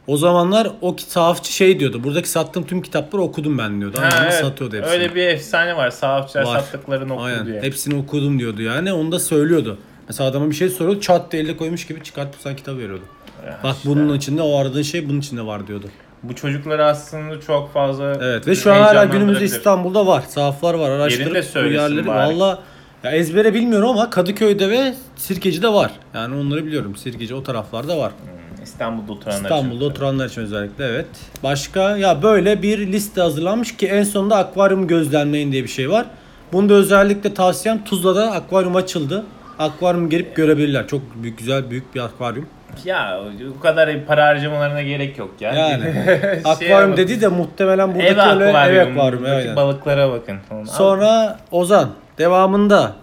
O 0.07 0.17
zamanlar 0.17 0.71
o 0.81 0.95
sahafçı 1.07 1.53
şey 1.53 1.79
diyordu. 1.79 2.03
Buradaki 2.03 2.29
sattığım 2.29 2.65
tüm 2.65 2.81
kitapları 2.81 3.21
okudum 3.21 3.57
ben 3.57 3.81
diyordu. 3.81 3.97
Ha, 4.01 4.09
evet. 4.23 4.33
satıyordu 4.33 4.77
hepsini. 4.77 4.93
Öyle 4.93 5.15
bir 5.15 5.27
efsane 5.27 5.77
var. 5.77 5.91
Sahafçılar 5.91 6.43
Var. 6.43 6.59
sattıklarını 6.59 7.13
okur 7.13 7.25
Aynen. 7.25 7.45
diye. 7.45 7.61
Hepsini 7.61 7.99
okudum 7.99 8.39
diyordu 8.39 8.61
yani. 8.61 8.93
Onu 8.93 9.11
da 9.11 9.19
söylüyordu. 9.19 9.77
Mesela 10.07 10.29
adama 10.29 10.49
bir 10.49 10.55
şey 10.55 10.69
soruyordu. 10.69 11.01
Çat 11.01 11.31
diye 11.31 11.43
elde 11.43 11.57
koymuş 11.57 11.87
gibi 11.87 12.03
çıkartıp 12.03 12.41
sana 12.41 12.55
kitap 12.55 12.77
veriyordu. 12.77 13.03
Ya 13.45 13.59
Bak 13.63 13.75
işte. 13.77 13.89
bunun 13.89 14.17
içinde 14.17 14.41
o 14.41 14.57
aradığın 14.57 14.81
şey 14.81 15.09
bunun 15.09 15.19
içinde 15.19 15.45
var 15.45 15.67
diyordu. 15.67 15.87
Bu 16.23 16.35
çocukları 16.35 16.85
aslında 16.85 17.41
çok 17.41 17.73
fazla 17.73 18.17
Evet 18.21 18.47
ve 18.47 18.55
şu 18.55 18.73
an 18.73 18.81
hala 18.81 19.05
günümüzde. 19.05 19.45
İstanbul'da 19.45 20.07
var. 20.07 20.23
Sahaflar 20.27 20.73
var. 20.73 20.89
Araştırıp 20.89 21.55
bu 21.55 21.59
yerleri 21.59 22.07
valla 22.07 22.59
ya 23.03 23.11
ezbere 23.11 23.53
bilmiyorum 23.53 23.89
ama 23.89 24.09
Kadıköy'de 24.09 24.69
ve 24.69 24.93
Sirkeci'de 25.15 25.67
var. 25.73 25.91
Yani 26.13 26.35
onları 26.35 26.65
biliyorum. 26.65 26.95
Sirkeci 26.95 27.35
o 27.35 27.43
taraflarda 27.43 27.97
var. 27.97 28.11
Hmm, 28.11 28.36
İstanbul'da 28.67 29.11
oturanlar 29.11 29.41
İstanbul'da 29.41 29.75
için. 29.75 29.85
oturanlar 29.91 30.25
için 30.25 30.41
özellikle 30.41 30.85
evet. 30.85 31.05
Başka 31.43 31.97
ya 31.97 32.23
böyle 32.23 32.61
bir 32.61 32.87
liste 32.91 33.21
hazırlanmış 33.21 33.77
ki 33.77 33.87
en 33.87 34.03
sonunda 34.03 34.37
akvaryum 34.37 34.87
gözlemleyin 34.87 35.51
diye 35.51 35.63
bir 35.63 35.67
şey 35.67 35.89
var. 35.89 36.05
Bunda 36.53 36.73
özellikle 36.73 37.33
tavsiyem 37.33 37.83
Tuzla'da 37.83 38.31
akvaryum 38.31 38.75
açıldı. 38.75 39.25
Akvaryum 39.59 40.09
gelip 40.09 40.35
görebilirler. 40.35 40.87
Çok 40.87 41.01
büyük, 41.23 41.37
güzel 41.37 41.69
büyük 41.69 41.95
bir 41.95 41.99
akvaryum. 41.99 42.47
Ya 42.85 43.19
o 43.57 43.59
kadar 43.59 44.05
para 44.05 44.25
harcamalarına 44.25 44.81
gerek 44.81 45.17
yok 45.17 45.31
ya. 45.39 45.53
Yani 45.53 45.83
Şeye 46.05 46.41
akvaryum 46.45 46.97
dedi 46.97 47.21
de 47.21 47.27
muhtemelen 47.27 47.89
Ev 47.89 47.95
buradaki 47.95 48.29
öyle 48.29 48.43
ev 48.43 48.47
akvaryum. 48.49 48.91
akvaryum. 48.91 49.21
buradaki 49.21 49.41
aynen. 49.41 49.55
balıklara 49.55 50.11
bakın. 50.11 50.37
Sonra 50.65 51.39
Ozan 51.51 51.89
devamında 52.17 52.95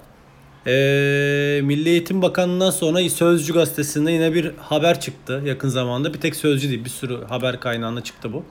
eee 0.66 1.60
Milli 1.62 1.88
Eğitim 1.88 2.22
Bakanlığı'ndan 2.22 2.70
sonra 2.70 3.00
Sözcü 3.10 3.52
gazetesinde 3.54 4.12
yine 4.12 4.34
bir 4.34 4.50
haber 4.58 5.00
çıktı 5.00 5.42
yakın 5.44 5.68
zamanda. 5.68 6.14
Bir 6.14 6.20
tek 6.20 6.36
Sözcü 6.36 6.68
değil 6.68 6.84
bir 6.84 6.90
sürü 6.90 7.24
haber 7.24 7.60
kaynağında 7.60 8.00
çıktı 8.04 8.32
bu. 8.32 8.44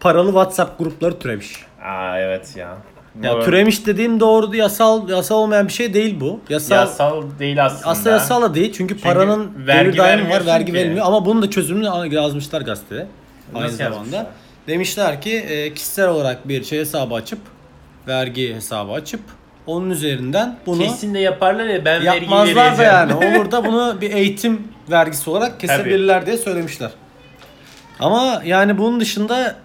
Paralı 0.00 0.26
WhatsApp 0.28 0.78
grupları 0.78 1.18
türemiş. 1.18 1.52
Aa 1.84 2.18
evet 2.20 2.56
ya. 2.56 2.76
Ya 3.22 3.36
Bu- 3.38 3.44
türemiş 3.44 3.86
dediğim 3.86 4.20
doğru 4.20 4.56
yasal 4.56 5.08
yasal 5.08 5.36
olmayan 5.36 5.68
bir 5.68 5.72
şey 5.72 5.94
değil 5.94 6.20
bu. 6.20 6.40
Yasal 6.48 6.76
Yasal 6.76 7.22
değil 7.38 7.64
aslında. 7.64 7.86
aslında 7.90 8.10
yasal 8.10 8.42
da 8.42 8.54
değil 8.54 8.72
çünkü, 8.72 9.00
paranın 9.00 9.50
vergi 9.66 9.98
daimi 9.98 10.30
var 10.30 10.46
vergi 10.46 10.66
ki. 10.66 10.72
verilmiyor 10.72 11.06
ama 11.06 11.26
bunun 11.26 11.42
da 11.42 11.50
çözümünü 11.50 12.14
yazmışlar 12.14 12.60
gazetede. 12.60 13.06
Aynı 13.54 13.64
Nasıl 13.66 13.76
zamanda. 13.76 13.96
yazmışlar? 13.98 14.26
Demişler 14.68 15.20
ki 15.22 15.36
e, 15.36 15.74
kişisel 15.74 16.08
olarak 16.08 16.48
bir 16.48 16.64
şey 16.64 16.78
hesabı 16.78 17.14
açıp 17.14 17.38
vergi 18.08 18.54
hesabı 18.54 18.92
açıp 18.92 19.20
onun 19.68 19.90
üzerinden 19.90 20.56
bunu 20.66 20.82
Kesin 20.82 21.14
de 21.14 21.18
yaparlar 21.18 21.64
ya 21.64 21.84
ben 21.84 22.00
yapmazlar 22.00 22.78
da 22.78 22.82
yani. 22.82 23.14
Olur 23.14 23.50
da 23.52 23.64
bunu 23.64 24.00
bir 24.00 24.10
eğitim 24.10 24.68
vergisi 24.90 25.30
olarak 25.30 25.60
kesebilirler 25.60 26.26
diye 26.26 26.36
söylemişler. 26.36 26.90
Ama 28.00 28.42
yani 28.44 28.78
bunun 28.78 29.00
dışında 29.00 29.56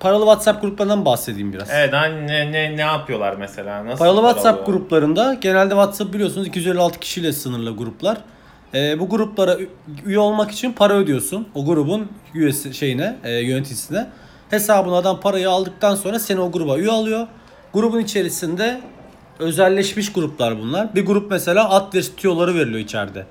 paralı 0.00 0.24
WhatsApp 0.24 0.62
gruplarından 0.62 1.04
bahsedeyim 1.04 1.52
biraz. 1.52 1.70
Evet 1.70 1.92
hani 1.92 2.26
ne, 2.26 2.52
ne, 2.52 2.76
ne 2.76 2.80
yapıyorlar 2.80 3.34
mesela? 3.38 3.86
Nasıl 3.86 3.98
Paralı 3.98 4.20
para 4.20 4.28
WhatsApp 4.28 4.66
gruplarında 4.66 5.34
genelde 5.34 5.70
WhatsApp 5.70 6.14
biliyorsunuz 6.14 6.46
256 6.46 7.00
kişiyle 7.00 7.32
sınırlı 7.32 7.76
gruplar. 7.76 8.18
Ee, 8.74 8.98
bu 8.98 9.08
gruplara 9.08 9.56
üye 10.04 10.18
olmak 10.18 10.50
için 10.50 10.72
para 10.72 10.94
ödüyorsun. 10.94 11.48
O 11.54 11.64
grubun 11.64 12.08
üyesi 12.34 12.74
şeyine, 12.74 13.16
e, 13.24 13.32
yöneticisine. 13.32 14.06
Hesabına 14.50 14.96
adam 14.96 15.20
parayı 15.20 15.50
aldıktan 15.50 15.94
sonra 15.94 16.18
seni 16.18 16.40
o 16.40 16.52
gruba 16.52 16.78
üye 16.78 16.90
alıyor. 16.90 17.26
Grubun 17.72 18.00
içerisinde 18.00 18.80
özelleşmiş 19.38 20.12
gruplar 20.12 20.58
bunlar. 20.58 20.94
Bir 20.94 21.06
grup 21.06 21.30
mesela 21.30 21.70
at 21.70 21.94
tüyoları 22.16 22.54
veriliyor 22.54 22.80
içeride. 22.80 23.26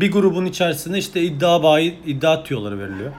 Bir 0.00 0.12
grubun 0.12 0.46
içerisinde 0.46 0.98
işte 0.98 1.22
iddia 1.22 1.62
bayi 1.62 1.98
iddia 2.06 2.42
tüyoları 2.44 2.78
veriliyor. 2.78 3.12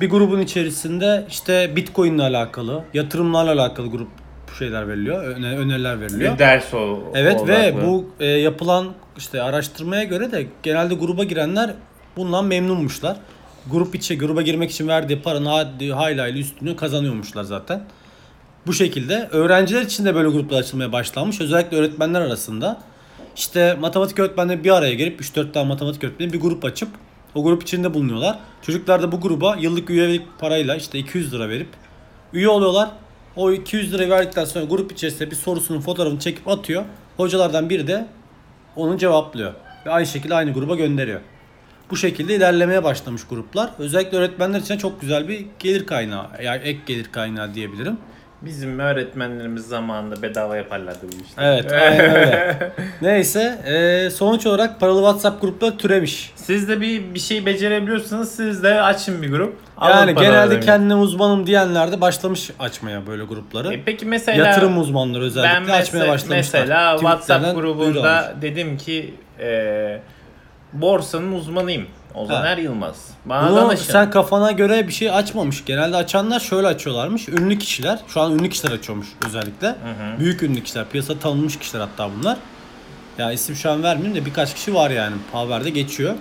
Bir 0.00 0.10
grubun 0.10 0.40
içerisinde 0.40 1.26
işte 1.30 1.76
Bitcoin 1.76 2.14
ile 2.14 2.22
alakalı, 2.22 2.84
yatırımlarla 2.94 3.52
alakalı 3.52 3.86
grup 3.86 4.08
şeyler 4.58 4.88
veriliyor, 4.88 5.24
öne- 5.24 5.56
öneriler 5.58 6.00
veriliyor. 6.00 6.34
Bir 6.34 6.38
ders 6.38 6.74
o. 6.74 6.98
Evet 7.14 7.48
ve 7.48 7.72
odaklı. 7.72 7.86
bu 7.86 8.10
e, 8.20 8.26
yapılan 8.26 8.86
işte 9.18 9.42
araştırmaya 9.42 10.04
göre 10.04 10.32
de 10.32 10.46
genelde 10.62 10.94
gruba 10.94 11.24
girenler 11.24 11.70
bundan 12.16 12.44
memnunmuşlar. 12.44 13.16
Grup 13.70 13.94
içi 13.94 14.18
gruba 14.18 14.42
girmek 14.42 14.70
için 14.70 14.88
verdiği 14.88 15.22
paranın 15.22 15.46
hayli 15.92 16.20
hayli 16.20 16.38
üstünü 16.40 16.76
kazanıyormuşlar 16.76 17.42
zaten. 17.44 17.82
Bu 18.66 18.72
şekilde 18.72 19.28
öğrenciler 19.32 19.82
için 19.82 20.04
de 20.04 20.14
böyle 20.14 20.28
gruplar 20.28 20.58
açılmaya 20.58 20.92
başlanmış. 20.92 21.40
Özellikle 21.40 21.76
öğretmenler 21.76 22.20
arasında. 22.20 22.80
İşte 23.36 23.74
matematik 23.74 24.18
öğretmenleri 24.18 24.64
bir 24.64 24.70
araya 24.70 24.94
gelip 24.94 25.20
3-4 25.20 25.52
tane 25.52 25.68
matematik 25.68 26.04
öğretmeni 26.04 26.32
bir 26.32 26.40
grup 26.40 26.64
açıp 26.64 26.88
o 27.34 27.44
grup 27.44 27.62
içinde 27.62 27.94
bulunuyorlar. 27.94 28.38
Çocuklar 28.62 29.02
da 29.02 29.12
bu 29.12 29.20
gruba 29.20 29.56
yıllık 29.56 29.90
üyelik 29.90 30.22
parayla 30.38 30.76
işte 30.76 30.98
200 30.98 31.34
lira 31.34 31.48
verip 31.48 31.68
üye 32.32 32.48
oluyorlar. 32.48 32.90
O 33.36 33.52
200 33.52 33.92
lira 33.92 34.08
verdikten 34.08 34.44
sonra 34.44 34.64
grup 34.64 34.92
içerisinde 34.92 35.30
bir 35.30 35.36
sorusunun 35.36 35.80
fotoğrafını 35.80 36.18
çekip 36.18 36.48
atıyor. 36.48 36.84
Hocalardan 37.16 37.70
biri 37.70 37.86
de 37.86 38.06
onu 38.76 38.98
cevaplıyor. 38.98 39.52
Ve 39.86 39.90
aynı 39.90 40.06
şekilde 40.06 40.34
aynı 40.34 40.52
gruba 40.52 40.74
gönderiyor. 40.74 41.20
Bu 41.90 41.96
şekilde 41.96 42.36
ilerlemeye 42.36 42.84
başlamış 42.84 43.22
gruplar. 43.26 43.70
Özellikle 43.78 44.18
öğretmenler 44.18 44.60
için 44.60 44.78
çok 44.78 45.00
güzel 45.00 45.28
bir 45.28 45.46
gelir 45.58 45.86
kaynağı. 45.86 46.26
Yani 46.42 46.62
ek 46.62 46.78
gelir 46.86 47.04
kaynağı 47.12 47.54
diyebilirim. 47.54 47.98
Bizim 48.44 48.78
öğretmenlerimiz 48.78 49.66
zamanında 49.68 50.22
bedava 50.22 50.56
yaparlardı 50.56 50.98
bu 51.02 51.24
işleri. 51.24 51.46
Evet 51.46 51.72
aynen 51.82 52.14
öyle. 52.16 52.72
Neyse 53.02 53.58
e, 53.66 54.10
sonuç 54.10 54.46
olarak 54.46 54.80
paralı 54.80 54.98
WhatsApp 54.98 55.40
grupları 55.42 55.76
türemiş. 55.76 56.32
Siz 56.36 56.68
de 56.68 56.80
bir 56.80 57.14
bir 57.14 57.18
şey 57.20 57.46
becerebiliyorsanız 57.46 58.34
siz 58.34 58.62
de 58.62 58.82
açın 58.82 59.22
bir 59.22 59.30
grup. 59.30 59.56
Alın 59.76 59.92
Yani 59.96 60.14
genelde 60.14 60.30
paralarını. 60.32 60.60
kendine 60.60 60.94
uzmanım 60.94 61.46
diyenler 61.46 61.92
de 61.92 62.00
başlamış 62.00 62.50
açmaya 62.58 63.06
böyle 63.06 63.24
grupları. 63.24 63.74
E 63.74 63.82
peki 63.84 64.06
mesela 64.06 64.46
Yatırım 64.46 64.78
uzmanları 64.78 65.22
özellikle 65.24 65.72
ben 65.72 65.80
açmaya 65.80 65.98
mese- 66.04 66.08
başlamışlar. 66.08 66.36
mesela 66.36 66.64
Tweetlerden 66.96 66.98
WhatsApp 66.98 67.44
duyuru 67.44 67.60
grubunda 67.76 68.28
almış. 68.28 68.42
dedim 68.42 68.76
ki 68.76 69.14
e, 69.40 69.98
borsanın 70.72 71.32
uzmanıyım. 71.32 71.86
Ozan 72.14 72.34
Ha. 72.34 72.46
Er 72.46 72.58
Yılmaz. 72.58 72.96
Bana 73.26 73.50
Bunu 73.50 73.56
danışın. 73.56 73.92
sen 73.92 74.10
kafana 74.10 74.52
göre 74.52 74.88
bir 74.88 74.92
şey 74.92 75.10
açmamış. 75.10 75.64
Genelde 75.64 75.96
açanlar 75.96 76.40
şöyle 76.40 76.66
açıyorlarmış. 76.66 77.28
Ünlü 77.28 77.58
kişiler. 77.58 77.98
Şu 78.08 78.20
an 78.20 78.32
ünlü 78.32 78.48
kişiler 78.48 78.72
açıyormuş 78.72 79.06
özellikle. 79.26 79.74
Büyük 80.18 80.42
ünlü 80.42 80.62
kişiler. 80.62 80.84
Piyasada 80.88 81.18
tanınmış 81.18 81.58
kişiler 81.58 81.80
hatta 81.80 82.10
bunlar. 82.18 82.36
Ya 83.18 83.32
isim 83.32 83.56
şu 83.56 83.70
an 83.70 83.82
vermeyeyim 83.82 84.16
de 84.16 84.26
birkaç 84.26 84.54
kişi 84.54 84.74
var 84.74 84.90
yani. 84.90 85.16
Haberde 85.32 85.70
geçiyor. 85.70 86.14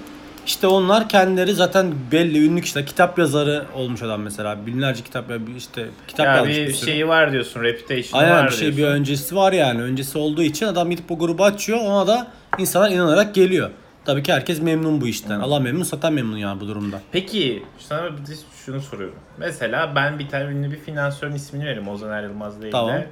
İşte 0.45 0.67
onlar 0.67 1.09
kendileri 1.09 1.53
zaten 1.53 1.93
belli 2.11 2.45
ünlü 2.45 2.61
kişiler. 2.61 2.85
Kitap 2.85 3.19
yazarı 3.19 3.65
olmuş 3.75 4.01
adam 4.03 4.21
mesela. 4.21 4.65
Binlerce 4.65 5.03
kitap 5.03 5.25
işte 5.57 5.85
kitap 6.07 6.25
Ya 6.25 6.35
yazmış 6.35 6.55
bir 6.57 6.67
bir 6.67 6.73
şeyi 6.73 7.07
var 7.07 7.31
diyorsun, 7.31 7.61
reputation 7.63 8.19
Aynen 8.19 8.35
var 8.35 8.47
bir 8.51 8.55
şey 8.55 8.67
bir 8.71 8.75
diyorsun. 8.77 8.95
öncesi 8.95 9.35
var 9.35 9.53
yani. 9.53 9.81
Öncesi 9.81 10.17
olduğu 10.17 10.43
için 10.43 10.65
adam 10.65 10.89
gidip 10.89 11.09
bu 11.09 11.19
grubu 11.19 11.43
açıyor. 11.45 11.79
Ona 11.81 12.07
da 12.07 12.27
insanlar 12.57 12.91
inanarak 12.91 13.35
geliyor. 13.35 13.69
Tabii 14.11 14.23
ki 14.23 14.33
herkes 14.33 14.61
memnun 14.61 15.01
bu 15.01 15.07
işten. 15.07 15.39
Allah 15.39 15.59
memnun, 15.59 15.83
satan 15.83 16.13
memnun 16.13 16.37
yani 16.37 16.59
bu 16.61 16.67
durumda. 16.67 17.01
Peki 17.11 17.63
sana 17.79 18.05
bir 18.17 18.17
de 18.17 18.31
şunu 18.65 18.81
soruyorum. 18.81 19.15
Mesela 19.37 19.91
ben 19.95 20.19
bir 20.19 20.29
tane 20.29 20.43
ünlü 20.43 20.71
bir 20.71 20.77
finansörün 20.79 21.33
ismini 21.33 21.65
veririm 21.65 21.87
Ozan 21.87 22.11
Er 22.11 22.23
Yılmaz 22.23 22.61
değil 22.61 22.71
Tamam. 22.71 22.93
de. 22.93 23.07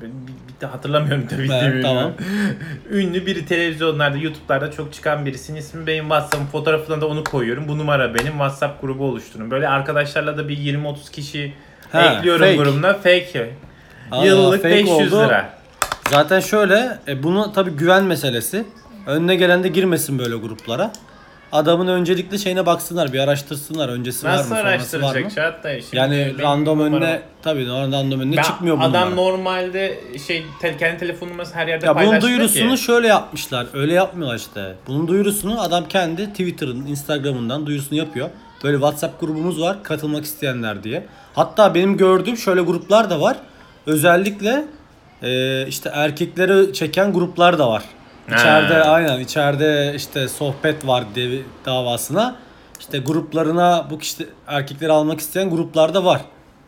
Bir, 0.00 0.06
bir 0.06 0.60
de 0.60 0.66
hatırlamıyorum 0.66 1.26
tabii 1.26 1.48
Evet, 1.52 1.82
tamam. 1.84 2.12
Ünlü 2.90 3.26
biri 3.26 3.46
televizyonlarda, 3.46 4.16
YouTube'larda 4.18 4.70
çok 4.70 4.92
çıkan 4.92 5.26
birisinin 5.26 5.58
ismi 5.58 5.86
benim 5.86 6.04
WhatsApp'ım 6.04 6.46
fotoğrafına 6.46 7.00
da 7.00 7.08
onu 7.08 7.24
koyuyorum. 7.24 7.68
Bu 7.68 7.78
numara 7.78 8.14
benim 8.14 8.32
WhatsApp 8.32 8.80
grubu 8.80 9.04
oluşturun. 9.04 9.50
Böyle 9.50 9.68
arkadaşlarla 9.68 10.36
da 10.38 10.48
bir 10.48 10.58
20-30 10.58 11.10
kişi 11.12 11.54
Ha, 11.92 12.02
ekliyorum 12.02 12.46
fake. 12.46 12.56
grubuna. 12.56 12.94
Fake. 12.94 13.50
Aa, 14.10 14.24
Yıllık 14.24 14.62
fake 14.62 14.74
500 14.74 15.12
oldu. 15.12 15.24
lira. 15.26 15.50
Zaten 16.10 16.40
şöyle, 16.40 16.98
e, 17.08 17.22
bunu 17.22 17.52
tabii 17.52 17.70
güven 17.70 18.04
meselesi. 18.04 18.64
Önüne 19.06 19.36
gelen 19.36 19.64
de 19.64 19.68
girmesin 19.68 20.18
böyle 20.18 20.36
gruplara. 20.36 20.92
Adamın 21.52 21.86
öncelikle 21.88 22.38
şeyine 22.38 22.66
baksınlar, 22.66 23.12
bir 23.12 23.18
araştırsınlar. 23.18 23.88
Öncesi 23.88 24.26
var 24.26 24.30
mı, 24.32 24.36
Nasıl 24.38 24.48
sonrası 24.48 24.96
var 24.96 25.02
mı? 25.02 25.08
araştıracak 25.08 25.34
Çağatay? 25.34 25.80
Şimdi 25.82 25.96
Yani 25.96 26.16
benim 26.16 26.38
random 26.38 26.78
numaram- 26.78 26.92
önüne, 27.02 27.22
tabii 27.42 27.66
random 27.68 28.20
önüne 28.20 28.36
Ben- 28.36 28.42
çıkmıyor 28.42 28.78
bu 28.78 28.82
Adam 28.82 29.16
normalde 29.16 30.00
şey 30.26 30.42
te- 30.60 30.76
kendi 30.76 30.98
telefon 30.98 31.28
numarası 31.28 31.54
her 31.54 31.66
yerde 31.66 31.86
Ya 31.86 31.94
bunun 31.94 32.04
paylaşmıyor 32.06 32.38
duyurusunu 32.38 32.74
ki. 32.74 32.82
şöyle 32.82 33.06
yapmışlar. 33.06 33.66
Öyle 33.74 33.92
yapmıyorlar 33.94 34.36
işte. 34.36 34.74
Bunun 34.86 35.08
duyurusunu 35.08 35.60
adam 35.62 35.88
kendi 35.88 36.26
Twitter'ın, 36.30 36.86
Instagram'ından 36.86 37.66
duyurusunu 37.66 37.98
yapıyor. 37.98 38.30
Böyle 38.64 38.76
WhatsApp 38.76 39.20
grubumuz 39.20 39.60
var 39.60 39.82
katılmak 39.82 40.24
isteyenler 40.24 40.82
diye. 40.84 41.06
Hatta 41.34 41.74
benim 41.74 41.96
gördüğüm 41.96 42.36
şöyle 42.36 42.60
gruplar 42.60 43.10
da 43.10 43.20
var. 43.20 43.36
Özellikle 43.86 44.64
e, 45.22 45.66
işte 45.68 45.90
erkekleri 45.94 46.72
çeken 46.72 47.12
gruplar 47.12 47.58
da 47.58 47.68
var. 47.70 47.82
İçeride 48.28 48.74
Ha. 48.74 48.90
aynen 48.90 49.20
içeride 49.20 49.92
işte 49.96 50.28
sohbet 50.28 50.86
var 50.86 51.04
dev- 51.14 51.42
davasına. 51.64 52.36
İşte 52.80 52.98
gruplarına 52.98 53.86
bu 53.90 53.98
kişi 53.98 54.28
erkekleri 54.46 54.92
almak 54.92 55.20
isteyen 55.20 55.50
gruplar 55.50 55.94
da 55.94 56.04
var. 56.04 56.20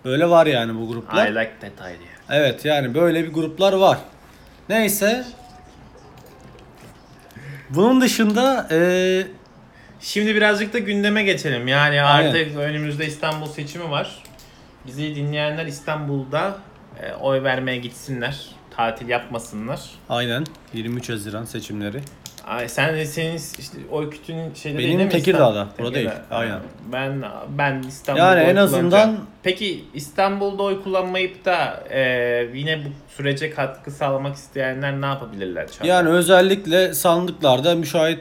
Böyle 0.04 0.30
var 0.30 0.46
yani 0.46 0.74
bu 0.80 0.88
gruplar. 0.88 1.26
I 1.26 1.30
like 1.30 1.52
that 1.60 1.72
idea. 1.72 2.38
Evet 2.38 2.64
yani 2.64 2.94
böyle 2.94 3.24
bir 3.24 3.32
gruplar 3.32 3.72
var. 3.72 3.98
Neyse. 4.68 5.24
Bunun 7.70 8.00
dışında 8.00 8.66
eee 8.70 9.26
Şimdi 10.00 10.34
birazcık 10.34 10.72
da 10.72 10.78
gündeme 10.78 11.22
geçelim. 11.22 11.68
Yani 11.68 12.02
Aynen. 12.02 12.28
artık 12.28 12.56
önümüzde 12.56 13.06
İstanbul 13.06 13.46
seçimi 13.46 13.90
var. 13.90 14.22
Bizi 14.86 15.14
dinleyenler 15.16 15.66
İstanbul'da 15.66 16.56
e, 17.02 17.12
oy 17.14 17.42
vermeye 17.42 17.76
gitsinler. 17.78 18.46
Tatil 18.76 19.08
yapmasınlar. 19.08 19.80
aynen 20.08 20.44
23 20.72 21.08
Haziran 21.10 21.44
seçimleri. 21.44 22.00
Ay 22.46 22.68
sen 22.68 22.94
de 22.94 23.04
senin 23.04 23.36
işte 23.58 23.78
oy 23.90 24.10
kütüğün 24.10 24.54
şeyde 24.54 24.78
Benim 24.78 24.88
değil 24.88 25.04
mi? 25.04 25.08
Tekirdağ'da, 25.08 25.68
burada 25.78 25.94
değil. 25.94 26.10
Aynen. 26.30 26.60
Ben 26.92 27.22
ben 27.58 27.82
İstanbul'da 27.88 28.24
Yani 28.26 28.44
oy 28.44 28.50
en 28.50 28.56
azından-. 28.56 29.16
Peki 29.42 29.84
İstanbul'da 29.94 30.62
oy 30.62 30.82
kullanmayıp 30.82 31.44
da 31.44 31.84
e, 31.90 32.00
yine 32.54 32.78
bu 32.84 32.88
sürece 33.16 33.50
katkı 33.50 33.90
sağlamak 33.90 34.36
isteyenler 34.36 35.00
ne 35.00 35.06
yapabilirler? 35.06 35.66
Çağatay? 35.66 35.88
Yani 35.88 36.08
özellikle 36.08 36.94
sandıklarda 36.94 37.74
müşahit 37.74 38.20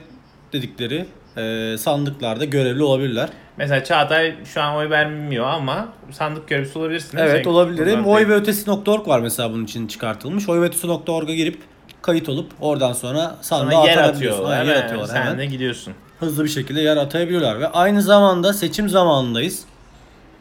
dedikleri 0.54 1.06
eee, 1.38 1.78
sandıklarda 1.78 2.46
görevli 2.46 2.84
olabilirler. 2.84 3.30
Mesela 3.58 3.84
Çağatay 3.84 4.36
şu 4.46 4.62
an 4.62 4.76
oy 4.76 4.90
vermiyor 4.90 5.46
ama 5.46 5.88
sandık 6.12 6.48
görevlisi 6.48 6.80
olabilirsin. 6.80 7.18
Evet 7.18 7.44
Sen 7.44 7.52
olabilirim. 7.52 8.06
Oy 8.06 8.28
ve 8.28 8.34
ötesi.org 8.34 9.08
var 9.08 9.20
mesela 9.20 9.52
bunun 9.52 9.64
için 9.64 9.88
çıkartılmış. 9.88 10.50
Oy 10.50 10.62
ve 10.62 10.66
ötesi.org'a 10.66 11.34
girip 11.34 11.62
kayıt 12.02 12.30
olup 12.30 12.52
oradan 12.60 12.94
sonra 12.94 13.36
sandığa 13.42 13.86
yer 13.86 13.98
atıyorlar. 13.98 14.58
Ha, 14.58 14.64
yer 14.64 14.84
atıyorlar 14.84 15.08
Sen 15.08 15.22
hemen. 15.22 15.38
de 15.38 15.46
gidiyorsun. 15.46 15.94
hızlı 16.20 16.44
bir 16.44 16.50
şekilde 16.50 16.82
yer 16.82 16.98
atayabiliyorlar 16.98 17.60
ve 17.60 17.68
aynı 17.68 18.02
zamanda 18.02 18.54
seçim 18.54 18.90
zamanındayız. 18.90 19.66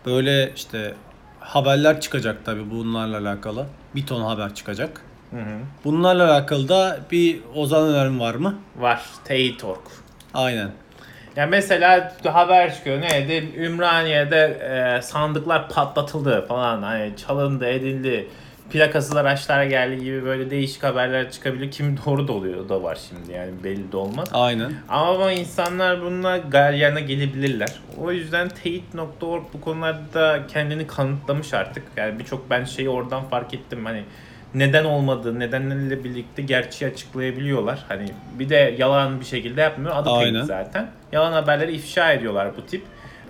Böyle 0.06 0.52
işte 0.56 0.94
haberler 1.40 2.00
çıkacak 2.00 2.44
tabii 2.44 2.70
bunlarla 2.70 3.18
alakalı. 3.18 3.66
Bir 3.94 4.06
ton 4.06 4.20
haber 4.20 4.54
çıkacak. 4.54 5.00
Hı 5.30 5.36
hı. 5.36 5.58
Bunlarla 5.84 6.32
alakalı 6.32 6.68
da 6.68 6.98
bir 7.10 7.40
Ozan 7.54 7.82
önerim 7.88 8.20
var 8.20 8.34
mı? 8.34 8.54
Var. 8.76 9.02
Teyit.org. 9.24 9.78
Aynen. 10.34 10.70
Ya 11.36 11.46
mesela 11.46 12.12
haber 12.24 12.74
çıkıyor 12.74 13.00
neydi? 13.00 13.48
Ümraniye'de 13.56 14.38
e, 14.98 15.02
sandıklar 15.02 15.68
patlatıldı 15.68 16.46
falan. 16.48 16.82
Hani 16.82 17.12
çalındı, 17.16 17.66
edildi. 17.66 18.28
Plakasız 18.70 19.16
araçlar 19.16 19.64
geldi 19.64 20.04
gibi 20.04 20.24
böyle 20.24 20.50
değişik 20.50 20.82
haberler 20.82 21.30
çıkabiliyor. 21.30 21.70
Kim 21.70 21.98
doğru 22.06 22.28
da 22.28 22.32
oluyor 22.32 22.68
da 22.68 22.82
var 22.82 22.98
şimdi 23.08 23.32
yani 23.32 23.50
belli 23.64 23.92
de 23.92 23.96
olmaz. 23.96 24.28
Aynen. 24.32 24.72
Ama 24.88 25.32
insanlar 25.32 26.00
bununla 26.02 26.36
galyana 26.38 27.00
gelebilirler. 27.00 27.72
O 28.00 28.12
yüzden 28.12 28.48
teyit.org 28.48 29.42
bu 29.54 29.60
konularda 29.60 30.46
kendini 30.48 30.86
kanıtlamış 30.86 31.54
artık. 31.54 31.82
Yani 31.96 32.18
birçok 32.18 32.50
ben 32.50 32.64
şeyi 32.64 32.88
oradan 32.88 33.24
fark 33.24 33.54
ettim. 33.54 33.84
Hani 33.84 34.04
neden 34.54 34.84
olmadığı, 34.84 35.38
nedenlerle 35.38 36.04
birlikte 36.04 36.42
gerçeği 36.42 36.90
açıklayabiliyorlar. 36.90 37.84
Hani 37.88 38.06
bir 38.38 38.48
de 38.48 38.74
yalan 38.78 39.20
bir 39.20 39.24
şekilde 39.24 39.60
yapmıyor. 39.60 39.96
Adı 39.96 40.10
Aynen. 40.10 40.32
teyit 40.32 40.46
zaten. 40.46 40.90
Yalan 41.12 41.32
haberleri 41.32 41.72
ifşa 41.72 42.12
ediyorlar 42.12 42.48
bu 42.56 42.66
tip. 42.66 42.82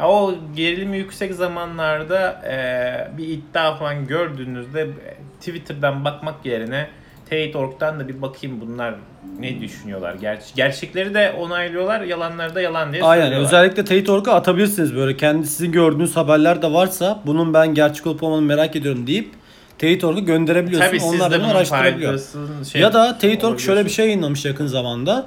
O 0.05 0.35
gerilimi 0.57 0.97
yüksek 0.97 1.35
zamanlarda 1.35 2.43
e, 2.51 3.19
bir 3.19 3.29
iddia 3.29 3.75
falan 3.75 4.07
gördüğünüzde 4.07 4.81
e, 4.81 5.17
Twitter'dan 5.41 6.05
bakmak 6.05 6.47
yerine 6.47 6.87
Teyit.org'dan 7.31 8.01
da 8.01 8.09
bir 8.09 8.23
bakayım 8.23 8.61
bunlar 8.61 8.95
ne 9.41 9.61
düşünüyorlar. 9.61 10.15
Ger- 10.15 10.55
gerçekleri 10.57 11.15
de 11.15 11.33
onaylıyorlar, 11.39 12.01
yalanları 12.01 12.55
da 12.55 12.61
yalan 12.61 12.93
diye 12.93 13.05
Aynen. 13.05 13.33
Özellikle 13.33 13.85
Teyit.org'a 13.85 14.33
atabilirsiniz 14.33 14.97
böyle. 14.97 15.17
Kendi 15.17 15.47
sizin 15.47 15.73
gördüğünüz 15.73 16.17
haberler 16.17 16.63
de 16.63 16.73
varsa 16.73 17.21
bunun 17.27 17.55
ben 17.55 17.75
gerçek 17.75 18.07
olup 18.07 18.23
olmadığını 18.23 18.47
merak 18.47 18.77
ediyorum 18.77 19.07
deyip 19.07 19.31
Teyit.org'a 19.79 20.21
gönderebiliyorsun. 20.21 20.89
Tabii 20.89 21.01
siz 21.01 21.15
Onlar 21.15 21.31
de 21.31 21.35
da 21.35 21.45
bunu 21.45 21.51
araştırabiliyor. 21.51 22.21
şey 22.73 22.81
ya 22.81 22.93
da 22.93 23.19
Teyit.org 23.19 23.59
şöyle 23.61 23.85
bir 23.85 23.91
şey 23.91 24.07
yayınlamış 24.07 24.45
yakın 24.45 24.67
zamanda. 24.67 25.27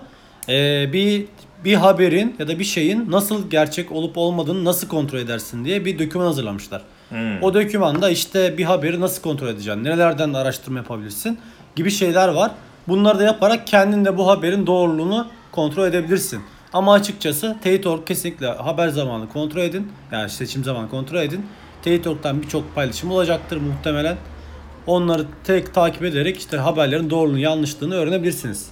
Ee, 0.49 0.89
bir 0.93 1.25
bir 1.65 1.73
haberin 1.73 2.35
ya 2.39 2.47
da 2.47 2.59
bir 2.59 2.63
şeyin 2.63 3.11
nasıl 3.11 3.49
gerçek 3.49 3.91
olup 3.91 4.17
olmadığını 4.17 4.65
nasıl 4.65 4.87
kontrol 4.87 5.19
edersin 5.19 5.65
diye 5.65 5.85
bir 5.85 5.99
doküman 5.99 6.25
hazırlamışlar. 6.25 6.81
Hmm. 7.09 7.43
O 7.43 7.53
dokümanda 7.53 8.09
işte 8.09 8.57
bir 8.57 8.63
haberi 8.63 9.01
nasıl 9.01 9.21
kontrol 9.21 9.47
edeceksin, 9.47 9.83
nerelerden 9.83 10.33
araştırma 10.33 10.77
yapabilirsin 10.77 11.39
gibi 11.75 11.91
şeyler 11.91 12.27
var. 12.27 12.51
Bunları 12.87 13.19
da 13.19 13.23
yaparak 13.23 13.67
kendin 13.67 14.05
de 14.05 14.17
bu 14.17 14.27
haberin 14.27 14.67
doğruluğunu 14.67 15.27
kontrol 15.51 15.87
edebilirsin. 15.87 16.41
Ama 16.73 16.93
açıkçası 16.93 17.57
Teyit.org 17.63 18.05
kesinlikle 18.07 18.47
haber 18.47 18.87
zamanı 18.87 19.29
kontrol 19.29 19.61
edin. 19.61 19.91
Yani 20.11 20.29
seçim 20.29 20.63
zamanı 20.63 20.89
kontrol 20.89 21.19
edin. 21.19 21.45
Teyit.org'dan 21.81 22.41
birçok 22.41 22.75
paylaşım 22.75 23.11
olacaktır 23.11 23.57
muhtemelen. 23.57 24.17
Onları 24.87 25.25
tek 25.43 25.73
takip 25.73 26.03
ederek 26.03 26.37
işte 26.37 26.57
haberlerin 26.57 27.09
doğruluğunu 27.09 27.39
yanlışlığını 27.39 27.95
öğrenebilirsiniz. 27.95 28.65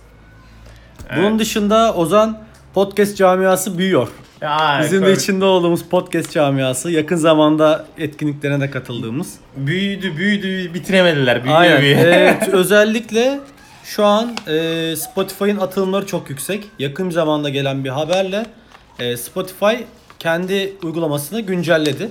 Bunun 1.16 1.30
Evet. 1.30 1.40
dışında 1.40 1.94
Ozan 1.94 2.44
podcast 2.74 3.18
camiası 3.18 3.78
büyüyor. 3.78 4.08
Ya, 4.42 4.80
Bizim 4.84 5.06
de 5.06 5.14
içinde 5.14 5.46
olduğumuz 5.46 5.84
podcast 5.84 6.32
camiası 6.32 6.92
yakın 6.92 7.16
zamanda 7.16 7.86
etkinliklerine 7.98 8.62
de 8.62 8.72
katıldığımız. 8.72 9.34
büyüdü 9.58 10.18
büyüdü 10.18 10.74
bitiremediler. 10.74 11.44
Büyüyor 11.44 11.60
Aynen. 11.62 11.82
büyüyor. 11.82 12.00
Evet, 12.02 12.48
özellikle 12.54 13.40
şu 13.84 14.06
an 14.06 14.36
e, 14.48 14.96
Spotify'ın 14.96 15.58
atılımları 15.58 16.06
çok 16.08 16.30
yüksek. 16.30 16.64
Yakın 16.80 17.10
zamanda 17.10 17.50
gelen 17.50 17.84
bir 17.84 17.90
haberle 17.90 18.46
e, 19.00 19.18
Spotify 19.18 19.76
kendi 20.20 20.74
uygulamasını 20.84 21.42
güncelledi. 21.42 22.10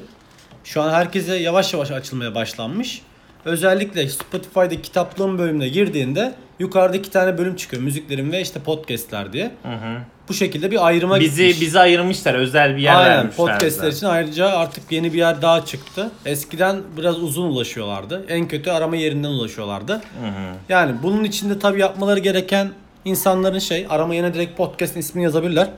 Şu 0.64 0.82
an 0.82 0.92
herkese 0.92 1.36
yavaş 1.36 1.72
yavaş 1.74 1.90
açılmaya 1.90 2.34
başlanmış. 2.34 3.02
Özellikle 3.44 4.08
Spotify'da 4.08 4.82
kitaplığın 4.82 5.38
bölümüne 5.38 5.68
girdiğinde 5.68 6.34
yukarıda 6.58 6.96
iki 6.96 7.10
tane 7.10 7.38
bölüm 7.38 7.56
çıkıyor. 7.56 7.82
Müziklerin 7.82 8.32
ve 8.32 8.40
işte 8.40 8.60
podcastler 8.60 9.32
diye. 9.32 9.50
Hı 9.62 9.68
hı. 9.72 9.98
Bu 10.28 10.34
şekilde 10.34 10.70
bir 10.70 10.86
ayrıma 10.86 11.20
Bizi 11.20 11.46
gitmiş. 11.46 11.60
bizi 11.66 11.80
ayırmışlar 11.80 12.34
özel 12.34 12.76
bir 12.76 12.82
yer 12.82 12.94
Aynen 12.94 13.10
vermişler. 13.16 13.36
podcastler 13.36 13.86
bize. 13.88 13.96
için 13.98 14.06
ayrıca 14.06 14.46
artık 14.46 14.92
yeni 14.92 15.12
bir 15.12 15.18
yer 15.18 15.42
daha 15.42 15.64
çıktı. 15.64 16.10
Eskiden 16.26 16.76
biraz 16.98 17.22
uzun 17.22 17.42
ulaşıyorlardı. 17.50 18.24
En 18.28 18.48
kötü 18.48 18.70
arama 18.70 18.96
yerinden 18.96 19.28
ulaşıyorlardı. 19.28 19.92
Hı 19.92 19.98
hı. 20.26 20.54
Yani 20.68 20.94
bunun 21.02 21.24
içinde 21.24 21.58
tabii 21.58 21.80
yapmaları 21.80 22.18
gereken 22.20 22.70
insanların 23.04 23.58
şey 23.58 23.86
arama 23.90 24.14
yerine 24.14 24.34
direkt 24.34 24.56
podcast'in 24.56 25.00
ismini 25.00 25.24
yazabilirler. 25.24 25.68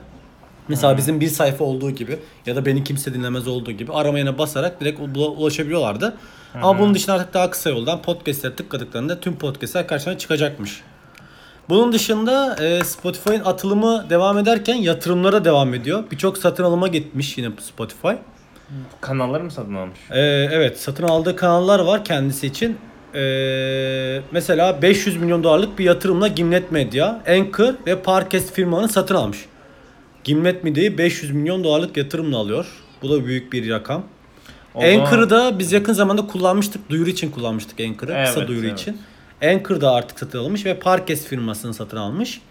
Mesela 0.67 0.97
bizim 0.97 1.19
bir 1.21 1.27
sayfa 1.27 1.63
olduğu 1.63 1.91
gibi 1.91 2.19
ya 2.45 2.55
da 2.55 2.65
beni 2.65 2.83
kimse 2.83 3.13
dinlemez 3.13 3.47
olduğu 3.47 3.71
gibi 3.71 3.93
arama 3.93 4.17
yerine 4.17 4.37
basarak 4.37 4.81
direkt 4.81 4.99
u- 4.99 5.45
ulaşabiliyorlardı. 6.57 6.65
Ama 6.65 6.79
bunun 6.79 6.95
dışında 6.95 7.15
artık 7.15 7.33
daha 7.33 7.49
kısa 7.49 7.69
yoldan 7.69 8.01
podcast'lere 8.01 8.55
tıkladıklarında 8.55 9.19
tüm 9.19 9.37
podcast'ler 9.37 9.87
karşına 9.87 10.17
çıkacakmış. 10.17 10.81
Bunun 11.69 11.93
dışında 11.93 12.55
e, 12.63 12.83
Spotify'ın 12.83 13.43
atılımı 13.45 14.05
devam 14.09 14.37
ederken 14.37 14.75
yatırımlara 14.75 15.45
devam 15.45 15.73
ediyor. 15.73 16.03
Birçok 16.11 16.37
satın 16.37 16.63
alıma 16.63 16.87
gitmiş 16.87 17.37
yine 17.37 17.49
Spotify. 17.59 18.13
Kanalları 19.01 19.43
mı 19.43 19.51
satın 19.51 19.75
almış? 19.75 19.99
E, 20.11 20.19
evet 20.51 20.79
satın 20.79 21.03
aldığı 21.03 21.35
kanallar 21.35 21.79
var 21.79 22.05
kendisi 22.05 22.47
için. 22.47 22.77
E, 23.15 24.21
mesela 24.31 24.81
500 24.81 25.17
milyon 25.17 25.43
dolarlık 25.43 25.79
bir 25.79 25.85
yatırımla 25.85 26.27
Gimlet 26.27 26.71
Medya, 26.71 27.21
Anchor 27.27 27.73
ve 27.87 28.01
Parcast 28.01 28.53
firmanı 28.53 28.89
satın 28.89 29.15
almış. 29.15 29.45
Gimlet 30.23 30.63
Medya'yı 30.63 30.97
500 30.97 31.31
milyon 31.31 31.63
dolarlık 31.63 31.97
yatırımla 31.97 32.37
alıyor. 32.37 32.67
Bu 33.01 33.09
da 33.09 33.25
büyük 33.25 33.53
bir 33.53 33.69
rakam. 33.69 34.03
O 34.75 34.83
Anchor'ı 34.83 35.29
da 35.29 35.59
biz 35.59 35.71
yakın 35.71 35.93
zamanda 35.93 36.27
kullanmıştık. 36.27 36.89
Duyuru 36.89 37.09
için 37.09 37.31
kullanmıştık 37.31 37.79
Anchor'ı. 37.79 38.25
kısa 38.25 38.39
Evet, 38.39 38.47
duyuru 38.47 38.67
evet. 38.67 38.79
için. 38.79 38.97
Anchor 39.43 39.81
da 39.81 39.91
artık 39.91 40.19
satın 40.19 40.39
almış 40.39 40.65
ve 40.65 40.79
Parcast 40.79 41.27
firmasını 41.27 41.73
satın 41.73 41.97
almış. 41.97 42.41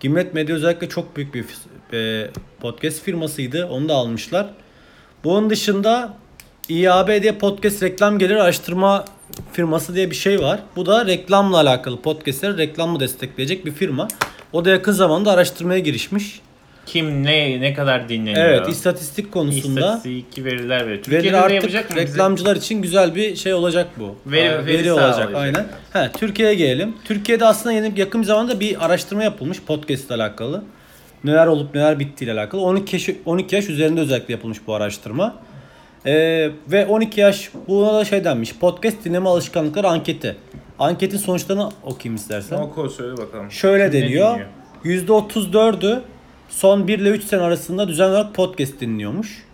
Gimlet 0.00 0.34
Medya 0.34 0.56
özellikle 0.56 0.88
çok 0.88 1.16
büyük 1.16 1.34
bir 1.34 1.44
e, 1.92 2.30
podcast 2.60 3.02
firmasıydı. 3.02 3.66
Onu 3.66 3.88
da 3.88 3.94
almışlar. 3.94 4.46
Bunun 5.24 5.50
dışında 5.50 6.14
İAB 6.68 7.22
diye 7.22 7.32
podcast 7.32 7.82
reklam 7.82 8.18
gelir 8.18 8.36
araştırma 8.36 9.04
firması 9.52 9.94
diye 9.94 10.10
bir 10.10 10.16
şey 10.16 10.40
var. 10.40 10.60
Bu 10.76 10.86
da 10.86 11.06
reklamla 11.06 11.56
alakalı 11.56 12.02
podcastleri 12.02 12.58
reklamla 12.58 13.00
destekleyecek 13.00 13.66
bir 13.66 13.72
firma. 13.72 14.08
O 14.52 14.64
da 14.64 14.70
yakın 14.70 14.92
zamanda 14.92 15.32
araştırmaya 15.32 15.78
girişmiş. 15.78 16.40
Kim 16.88 17.24
ne 17.24 17.60
ne 17.60 17.74
kadar 17.74 18.08
dinleniyor? 18.08 18.46
Evet, 18.46 18.68
istatistik 18.68 19.32
konusunda 19.32 19.80
İstatistik 19.80 20.44
veriler 20.44 20.86
veriyor. 20.86 20.86
Veriler 20.88 21.02
Türkiye'de 21.02 21.32
de 21.36 21.40
artık 21.40 21.54
yapacak 21.54 21.90
mı? 21.90 21.96
bize? 21.96 22.06
reklamcılar 22.06 22.56
için 22.56 22.82
güzel 22.82 23.14
bir 23.14 23.36
şey 23.36 23.54
olacak 23.54 23.86
bu. 23.98 24.16
Veri- 24.26 24.56
Aa, 24.58 24.66
veri 24.66 24.92
olacak 24.92 25.14
sağlayacak. 25.14 25.36
aynen. 25.36 25.66
He, 25.92 26.12
Türkiye'ye 26.18 26.54
gelelim. 26.54 26.94
Türkiye'de 27.04 27.44
aslında 27.46 27.72
yeni 27.72 28.00
yakın 28.00 28.20
bir 28.20 28.26
zamanda 28.26 28.60
bir 28.60 28.84
araştırma 28.86 29.24
yapılmış 29.24 29.62
podcast 29.62 30.06
ile 30.06 30.14
alakalı. 30.14 30.64
Neler 31.24 31.46
olup 31.46 31.74
neler 31.74 31.98
bittiği 31.98 32.30
ile 32.30 32.40
alakalı. 32.40 32.60
12 32.62 32.96
yaş, 32.96 33.08
12 33.26 33.54
yaş 33.56 33.68
üzerinde 33.68 34.00
özellikle 34.00 34.34
yapılmış 34.34 34.58
bu 34.66 34.74
araştırma. 34.74 35.34
Ee, 36.06 36.50
ve 36.68 36.86
12 36.86 37.20
yaş 37.20 37.50
buna 37.68 37.94
da 37.94 38.04
şey 38.04 38.24
denmiş. 38.24 38.54
Podcast 38.54 39.04
dinleme 39.04 39.28
alışkanlıkları 39.28 39.88
anketi. 39.88 40.36
Anketin 40.78 41.18
sonuçlarını 41.18 41.68
okuyayım 41.82 42.16
istersen. 42.16 42.56
Oku 42.56 42.90
söyle 42.90 43.16
bakalım. 43.16 43.50
Şöyle 43.50 43.90
Kim 43.90 44.02
deniyor. 44.02 44.38
dinliyor? 44.84 44.98
%34'ü 45.06 46.00
son 46.48 46.88
1 46.88 46.98
ile 46.98 47.08
3 47.08 47.24
sene 47.24 47.40
arasında 47.40 47.88
düzenli 47.88 48.10
olarak 48.10 48.34
podcast 48.34 48.80
dinliyormuş. 48.80 49.44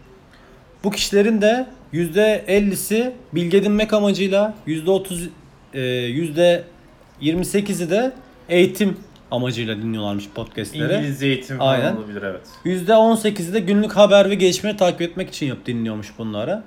Bu 0.84 0.90
kişilerin 0.90 1.42
de 1.42 1.66
%50'si 1.92 3.12
bilgi 3.32 3.56
edinmek 3.56 3.92
amacıyla, 3.92 4.54
%30 4.66 5.28
e, 5.74 5.80
%28'i 5.80 7.90
de 7.90 8.12
eğitim 8.48 8.96
amacıyla 9.30 9.76
dinliyorlarmış 9.76 10.28
podcastleri. 10.34 10.94
İngilizce 10.94 11.26
eğitim 11.26 11.56
Aynen. 11.60 11.82
falan 11.82 12.02
olabilir 12.02 12.22
evet. 12.22 12.46
%18'i 12.64 13.52
de 13.52 13.60
günlük 13.60 13.92
haber 13.92 14.30
ve 14.30 14.34
gelişmeleri 14.34 14.76
takip 14.76 15.02
etmek 15.02 15.28
için 15.28 15.46
yap 15.46 15.58
dinliyormuş 15.66 16.12
bunları. 16.18 16.62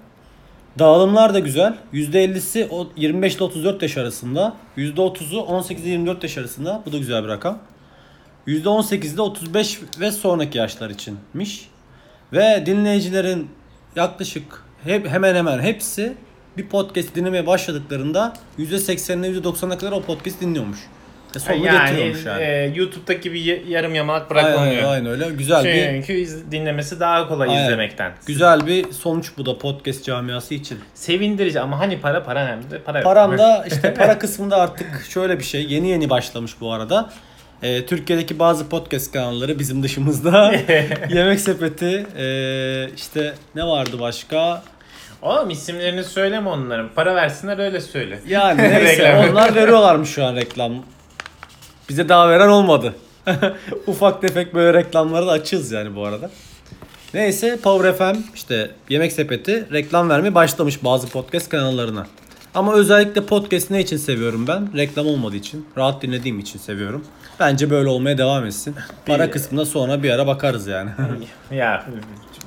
Dağılımlar 0.79 1.33
da 1.33 1.39
güzel. 1.39 1.73
%50'si 1.93 2.67
o 2.69 2.87
25 2.95 3.35
ile 3.35 3.43
34 3.43 3.81
yaş 3.81 3.97
arasında. 3.97 4.53
%30'u 4.77 5.39
18 5.39 5.83
ile 5.83 5.91
24 5.91 6.23
yaş 6.23 6.37
arasında. 6.37 6.83
Bu 6.85 6.91
da 6.91 6.97
güzel 6.97 7.23
bir 7.23 7.29
rakam. 7.29 7.59
%18'i 8.47 9.17
de 9.17 9.21
35 9.21 9.79
ve 9.99 10.11
sonraki 10.11 10.57
yaşlar 10.57 10.89
içinmiş. 10.89 11.69
Ve 12.33 12.63
dinleyicilerin 12.65 13.49
yaklaşık 13.95 14.63
hep 14.83 15.07
hemen 15.07 15.35
hemen 15.35 15.59
hepsi 15.59 16.13
bir 16.57 16.69
podcast 16.69 17.15
dinlemeye 17.15 17.47
başladıklarında 17.47 18.33
%80'ine 18.59 19.41
%90'a 19.41 19.77
kadar 19.77 19.91
o 19.91 20.01
podcast 20.01 20.41
dinliyormuş. 20.41 20.77
E 21.35 21.39
sonunu 21.39 21.65
yani 21.65 21.79
getiriyormuş 21.89 22.25
yani. 22.25 22.43
e, 22.43 22.71
YouTube'daki 22.75 23.33
bir 23.33 23.65
yarım 23.67 23.95
yamalak 23.95 24.31
aynen, 24.31 24.53
bırakmıyor. 24.53 24.91
aynen 24.91 25.05
öyle. 25.05 25.29
Güzel 25.29 25.63
bir 25.63 26.03
Çünkü 26.05 26.51
dinlemesi 26.51 26.99
daha 26.99 27.27
kolay 27.27 27.49
Aynen. 27.49 27.63
izlemekten. 27.63 28.11
Güzel 28.25 28.67
bir 28.67 28.91
sonuç 28.91 29.31
bu 29.37 29.45
da 29.45 29.57
podcast 29.57 30.05
camiası 30.05 30.53
için. 30.53 30.79
Sevindirici 30.93 31.59
ama 31.59 31.79
hani 31.79 32.01
para 32.01 32.23
para 32.23 32.45
nerede? 32.45 32.79
Para. 32.81 33.03
Param 33.03 33.37
da 33.37 33.65
işte 33.67 33.93
para 33.93 34.19
kısmında 34.19 34.57
artık 34.57 35.05
şöyle 35.09 35.39
bir 35.39 35.43
şey 35.43 35.65
yeni 35.65 35.89
yeni 35.89 36.09
başlamış 36.09 36.51
bu 36.61 36.73
arada. 36.73 37.09
Ee, 37.63 37.85
Türkiye'deki 37.85 38.39
bazı 38.39 38.69
podcast 38.69 39.11
kanalları 39.11 39.59
bizim 39.59 39.83
dışımızda 39.83 40.55
Yemek 41.09 41.39
Sepeti 41.39 42.07
ee, 42.17 42.89
işte 42.95 43.33
ne 43.55 43.63
vardı 43.63 43.99
başka? 43.99 44.63
Oğlum 45.21 45.49
isimlerini 45.49 46.03
söyleme 46.03 46.49
onların. 46.49 46.89
Para 46.95 47.15
versinler 47.15 47.59
öyle 47.59 47.81
söyle. 47.81 48.19
Yani 48.27 48.61
neyse 48.83 49.29
onlar 49.29 49.55
veriyorlarmış 49.55 50.09
şu 50.09 50.25
an 50.25 50.35
reklam. 50.35 50.73
Bize 51.89 52.09
daha 52.09 52.29
veren 52.29 52.47
olmadı. 52.47 52.95
Ufak 53.87 54.21
tefek 54.21 54.53
böyle 54.53 54.77
reklamları 54.77 55.27
da 55.27 55.31
açığız 55.31 55.71
yani 55.71 55.95
bu 55.95 56.05
arada. 56.05 56.29
Neyse 57.13 57.57
Power 57.63 57.93
FM 57.93 58.19
işte 58.35 58.71
Yemek 58.89 59.11
Sepeti 59.11 59.65
reklam 59.73 60.09
vermeye 60.09 60.35
başlamış 60.35 60.83
bazı 60.83 61.09
podcast 61.09 61.49
kanallarına. 61.49 62.07
Ama 62.57 62.73
özellikle 62.73 63.21
podcast 63.25 63.71
ne 63.71 63.79
için 63.79 63.97
seviyorum 63.97 64.47
ben? 64.47 64.77
Reklam 64.77 65.07
olmadığı 65.07 65.35
için. 65.35 65.65
Rahat 65.77 66.01
dinlediğim 66.01 66.39
için 66.39 66.59
seviyorum. 66.59 67.05
Bence 67.39 67.69
böyle 67.69 67.89
olmaya 67.89 68.17
devam 68.17 68.45
etsin. 68.45 68.75
Para 69.05 69.31
kısmına 69.31 69.65
sonra 69.65 70.03
bir 70.03 70.11
ara 70.11 70.27
bakarız 70.27 70.67
yani. 70.67 70.89
ya 71.51 71.85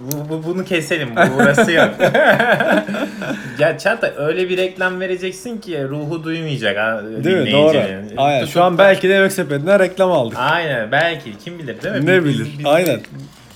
bu, 0.00 0.28
bu- 0.28 0.44
bunu 0.46 0.64
keselim. 0.64 1.16
Bu 1.16 1.20
burası 1.38 1.72
yok. 1.72 1.90
ya 3.58 3.78
Çağatay 3.78 4.12
öyle 4.16 4.48
bir 4.48 4.56
reklam 4.56 5.00
vereceksin 5.00 5.58
ki 5.58 5.84
ruhu 5.88 6.24
duymayacak. 6.24 6.76
ha, 6.78 7.02
Değil 7.24 7.36
mi? 7.36 7.52
Doğru. 7.52 7.78
Aynen. 8.16 8.40
Tutup 8.40 8.52
Şu 8.54 8.62
an 8.62 8.78
belki 8.78 9.08
de 9.08 9.12
Yemek 9.12 9.32
Sepeti'nden 9.32 9.78
reklam 9.80 10.12
aldık. 10.12 10.38
Aynen 10.40 10.92
belki 10.92 11.38
kim 11.44 11.58
bilir 11.58 11.82
değil 11.82 11.94
mi? 11.94 12.06
Ne 12.06 12.24
Biz- 12.24 12.34
bilir? 12.38 12.48
biz- 12.58 12.66
Aynen. 12.66 13.00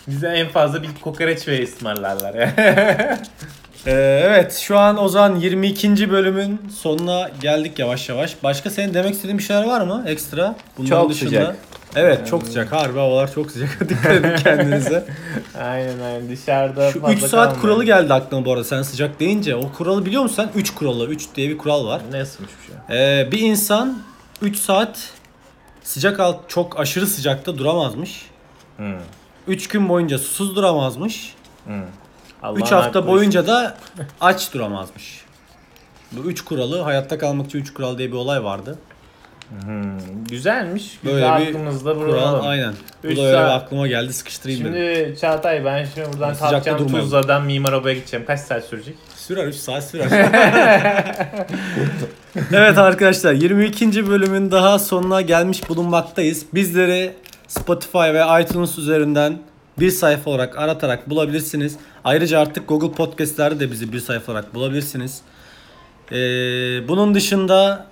Bize 0.08 0.28
en 0.28 0.48
fazla 0.48 0.82
bir 0.82 0.88
kokoreç 1.02 1.48
ve 1.48 1.64
ısmarlarlar. 1.64 2.34
Ee, 3.86 4.22
evet 4.24 4.52
şu 4.58 4.78
an 4.78 5.02
o 5.02 5.08
zaman 5.08 5.36
22. 5.36 6.10
bölümün 6.10 6.60
sonuna 6.80 7.30
geldik 7.40 7.78
yavaş 7.78 8.08
yavaş. 8.08 8.36
Başka 8.42 8.70
senin 8.70 8.94
demek 8.94 9.14
istediğin 9.14 9.38
bir 9.38 9.42
şeyler 9.42 9.64
var 9.64 9.80
mı 9.80 10.04
ekstra? 10.06 10.56
Bunların 10.78 11.02
Çok 11.02 11.14
sıcak. 11.14 11.56
Evet 11.96 12.26
çok 12.26 12.42
sıcak. 12.42 12.72
Harbi 12.72 12.98
havalar 12.98 13.32
çok 13.32 13.50
sıcak. 13.50 13.80
Dikkat 13.88 14.12
edin 14.12 14.36
kendinize. 14.36 15.04
aynen 15.60 15.98
aynen 15.98 16.28
dışarıda 16.28 16.90
Şu 16.90 17.00
fazla 17.00 17.14
3 17.14 17.20
saat 17.20 17.30
kalmayın. 17.32 17.60
kuralı 17.60 17.84
geldi 17.84 18.14
aklıma 18.14 18.44
bu 18.44 18.52
arada 18.52 18.64
sen 18.64 18.82
sıcak 18.82 19.20
deyince. 19.20 19.56
O 19.56 19.72
kuralı 19.72 20.06
biliyor 20.06 20.22
musun 20.22 20.36
sen? 20.36 20.60
3 20.60 20.74
kuralı. 20.74 21.06
3 21.06 21.26
diye 21.34 21.48
bir 21.50 21.58
kural 21.58 21.86
var. 21.86 22.00
Ne 22.12 22.22
ısınmış 22.22 22.52
bir 22.60 22.66
şey? 22.94 23.20
Ee, 23.20 23.32
bir 23.32 23.38
insan 23.38 24.02
3 24.42 24.56
saat 24.56 25.10
sıcak 25.82 26.20
alt 26.20 26.36
çok 26.48 26.80
aşırı 26.80 27.06
sıcakta 27.06 27.58
duramazmış. 27.58 28.22
Hmm. 28.76 28.94
3 29.48 29.68
gün 29.68 29.88
boyunca 29.88 30.18
susuz 30.18 30.56
duramazmış. 30.56 31.34
Hmm. 31.64 31.82
3 32.52 32.62
Allah'ın 32.62 32.82
hafta 32.82 33.06
boyunca 33.06 33.46
da 33.46 33.76
aç 34.20 34.54
duramazmış. 34.54 35.24
Bu 36.12 36.30
3 36.30 36.40
kuralı 36.44 36.80
hayatta 36.80 37.18
kalmak 37.18 37.46
için 37.46 37.58
3 37.58 37.74
kural 37.74 37.98
diye 37.98 38.08
bir 38.08 38.16
olay 38.16 38.44
vardı. 38.44 38.78
Hmm, 39.64 40.24
güzelmiş. 40.30 40.98
Böyle 41.04 41.16
de 41.16 41.20
bir 41.20 41.26
aklımızda 41.26 41.94
Kural 41.94 42.44
aynen. 42.44 42.74
Bu 43.04 43.16
da 43.16 43.22
öyle 43.22 43.32
saat- 43.32 43.62
aklıma 43.62 43.88
geldi 43.88 44.12
sıkıştırayım 44.12 44.64
dedim. 44.64 44.74
Şimdi 44.74 45.20
Çağatay 45.20 45.64
ben 45.64 45.86
şimdi 45.94 46.12
buradan 46.12 46.36
kalkacağım. 46.36 46.88
Tuzla'dan 46.88 47.44
Mimar 47.44 47.72
Oba'ya 47.72 47.94
gideceğim. 47.94 48.26
Kaç 48.26 48.40
saat 48.40 48.64
sürecek? 48.64 48.94
Sürer 49.16 49.46
3 49.46 49.54
saat 49.54 49.84
sürer. 49.84 50.06
evet 52.52 52.78
arkadaşlar 52.78 53.32
22. 53.32 54.08
bölümün 54.08 54.50
daha 54.50 54.78
sonuna 54.78 55.20
gelmiş 55.20 55.68
bulunmaktayız. 55.68 56.46
Bizleri 56.54 57.12
Spotify 57.48 57.98
ve 57.98 58.42
iTunes 58.42 58.78
üzerinden 58.78 59.38
bir 59.78 59.90
sayfa 59.90 60.30
olarak 60.30 60.58
aratarak 60.58 61.10
bulabilirsiniz. 61.10 61.76
Ayrıca 62.04 62.40
artık 62.40 62.68
Google 62.68 62.92
Podcast'lerde 62.92 63.60
de 63.60 63.70
bizi 63.72 63.92
bir 63.92 64.00
sayfa 64.00 64.32
olarak 64.32 64.54
bulabilirsiniz. 64.54 65.20
Ee, 66.12 66.14
bunun 66.88 67.14
dışında 67.14 67.86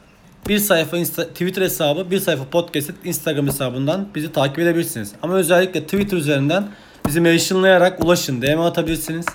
bir 0.48 0.58
sayfa 0.58 0.96
Insta- 0.98 1.28
Twitter 1.28 1.62
hesabı, 1.62 2.10
bir 2.10 2.20
sayfa 2.20 2.44
podcast 2.44 2.90
Instagram 3.04 3.46
hesabından 3.46 4.08
bizi 4.14 4.32
takip 4.32 4.58
edebilirsiniz. 4.58 5.12
Ama 5.22 5.34
özellikle 5.34 5.82
Twitter 5.84 6.16
üzerinden 6.16 6.68
bizi 7.06 7.20
mentionlayarak 7.20 8.04
ulaşın, 8.04 8.42
DM 8.42 8.60
atabilirsiniz. 8.60 9.26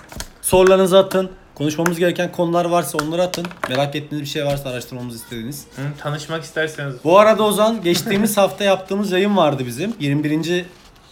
Sorularınızı 0.42 0.98
atın. 0.98 1.30
Konuşmamız 1.54 1.98
gereken 1.98 2.32
konular 2.32 2.64
varsa 2.64 2.98
onları 2.98 3.22
atın. 3.22 3.46
Merak 3.68 3.96
ettiğiniz 3.96 4.22
bir 4.22 4.28
şey 4.30 4.44
varsa 4.44 4.70
araştırmamızı 4.70 5.16
istediğiniz. 5.16 5.64
Hı, 5.76 5.82
tanışmak 6.02 6.42
isterseniz. 6.42 6.94
Bu 7.04 7.18
arada 7.18 7.42
Ozan 7.42 7.82
geçtiğimiz 7.82 8.36
hafta 8.36 8.64
yaptığımız 8.64 9.12
yayın 9.12 9.36
vardı 9.36 9.62
bizim 9.66 9.94
21. 10.00 10.64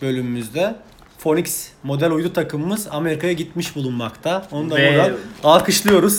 bölümümüzde. 0.02 0.74
Phoenix 1.26 1.68
model 1.82 2.10
uydu 2.10 2.32
takımımız 2.32 2.88
Amerika'ya 2.90 3.32
gitmiş 3.32 3.76
bulunmakta. 3.76 4.42
Onu 4.52 4.70
da 4.70 4.76
Ve- 4.76 4.92
buradan 4.94 5.12
alkışlıyoruz. 5.44 6.16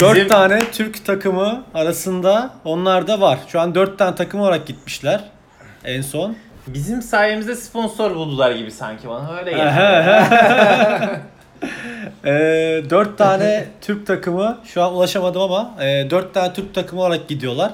4 0.00 0.14
Bizim- 0.16 0.28
tane 0.28 0.70
Türk 0.72 1.04
takımı 1.04 1.64
arasında 1.74 2.50
onlar 2.64 3.06
da 3.06 3.20
var. 3.20 3.38
Şu 3.48 3.60
an 3.60 3.74
4 3.74 3.98
tane 3.98 4.14
takım 4.14 4.40
olarak 4.40 4.66
gitmişler 4.66 5.24
en 5.84 6.00
son. 6.02 6.36
Bizim 6.66 7.02
sayemizde 7.02 7.56
sponsor 7.56 8.14
buldular 8.14 8.50
gibi 8.52 8.70
sanki 8.70 9.08
bana 9.08 9.36
öyle 9.38 9.50
geldi. 9.52 11.20
Ee, 12.24 12.30
4 12.90 13.18
tane 13.18 13.68
Türk 13.80 14.06
takımı 14.06 14.58
şu 14.64 14.82
an 14.82 14.94
ulaşamadım 14.94 15.42
ama 15.42 15.74
e, 15.80 16.10
4 16.10 16.34
tane 16.34 16.52
Türk 16.52 16.74
takımı 16.74 17.02
olarak 17.02 17.28
gidiyorlar. 17.28 17.72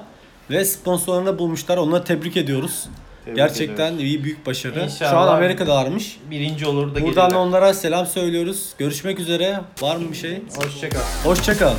Ve 0.50 0.64
sponsorlarını 0.64 1.38
bulmuşlar. 1.38 1.76
Onları 1.76 2.04
tebrik 2.04 2.36
ediyoruz. 2.36 2.88
Tebrik 3.24 3.36
Gerçekten 3.36 3.86
ediyoruz. 3.86 4.04
iyi 4.04 4.24
büyük 4.24 4.46
başarı. 4.46 4.84
İnşallah. 4.84 5.10
Şu 5.10 5.16
an 5.18 5.28
Amerika'dalarmış. 5.28 6.16
Birinci 6.30 6.66
olur 6.66 6.94
da 6.94 7.02
Buradan 7.02 7.28
gelirler. 7.28 7.44
onlara 7.46 7.74
selam 7.74 8.06
söylüyoruz. 8.06 8.68
Görüşmek 8.78 9.18
üzere. 9.20 9.60
Var 9.82 9.96
mı 9.96 10.12
bir 10.12 10.16
şey? 10.16 10.42
Hoşçakal. 10.56 11.00
Hoşçakal. 11.24 11.72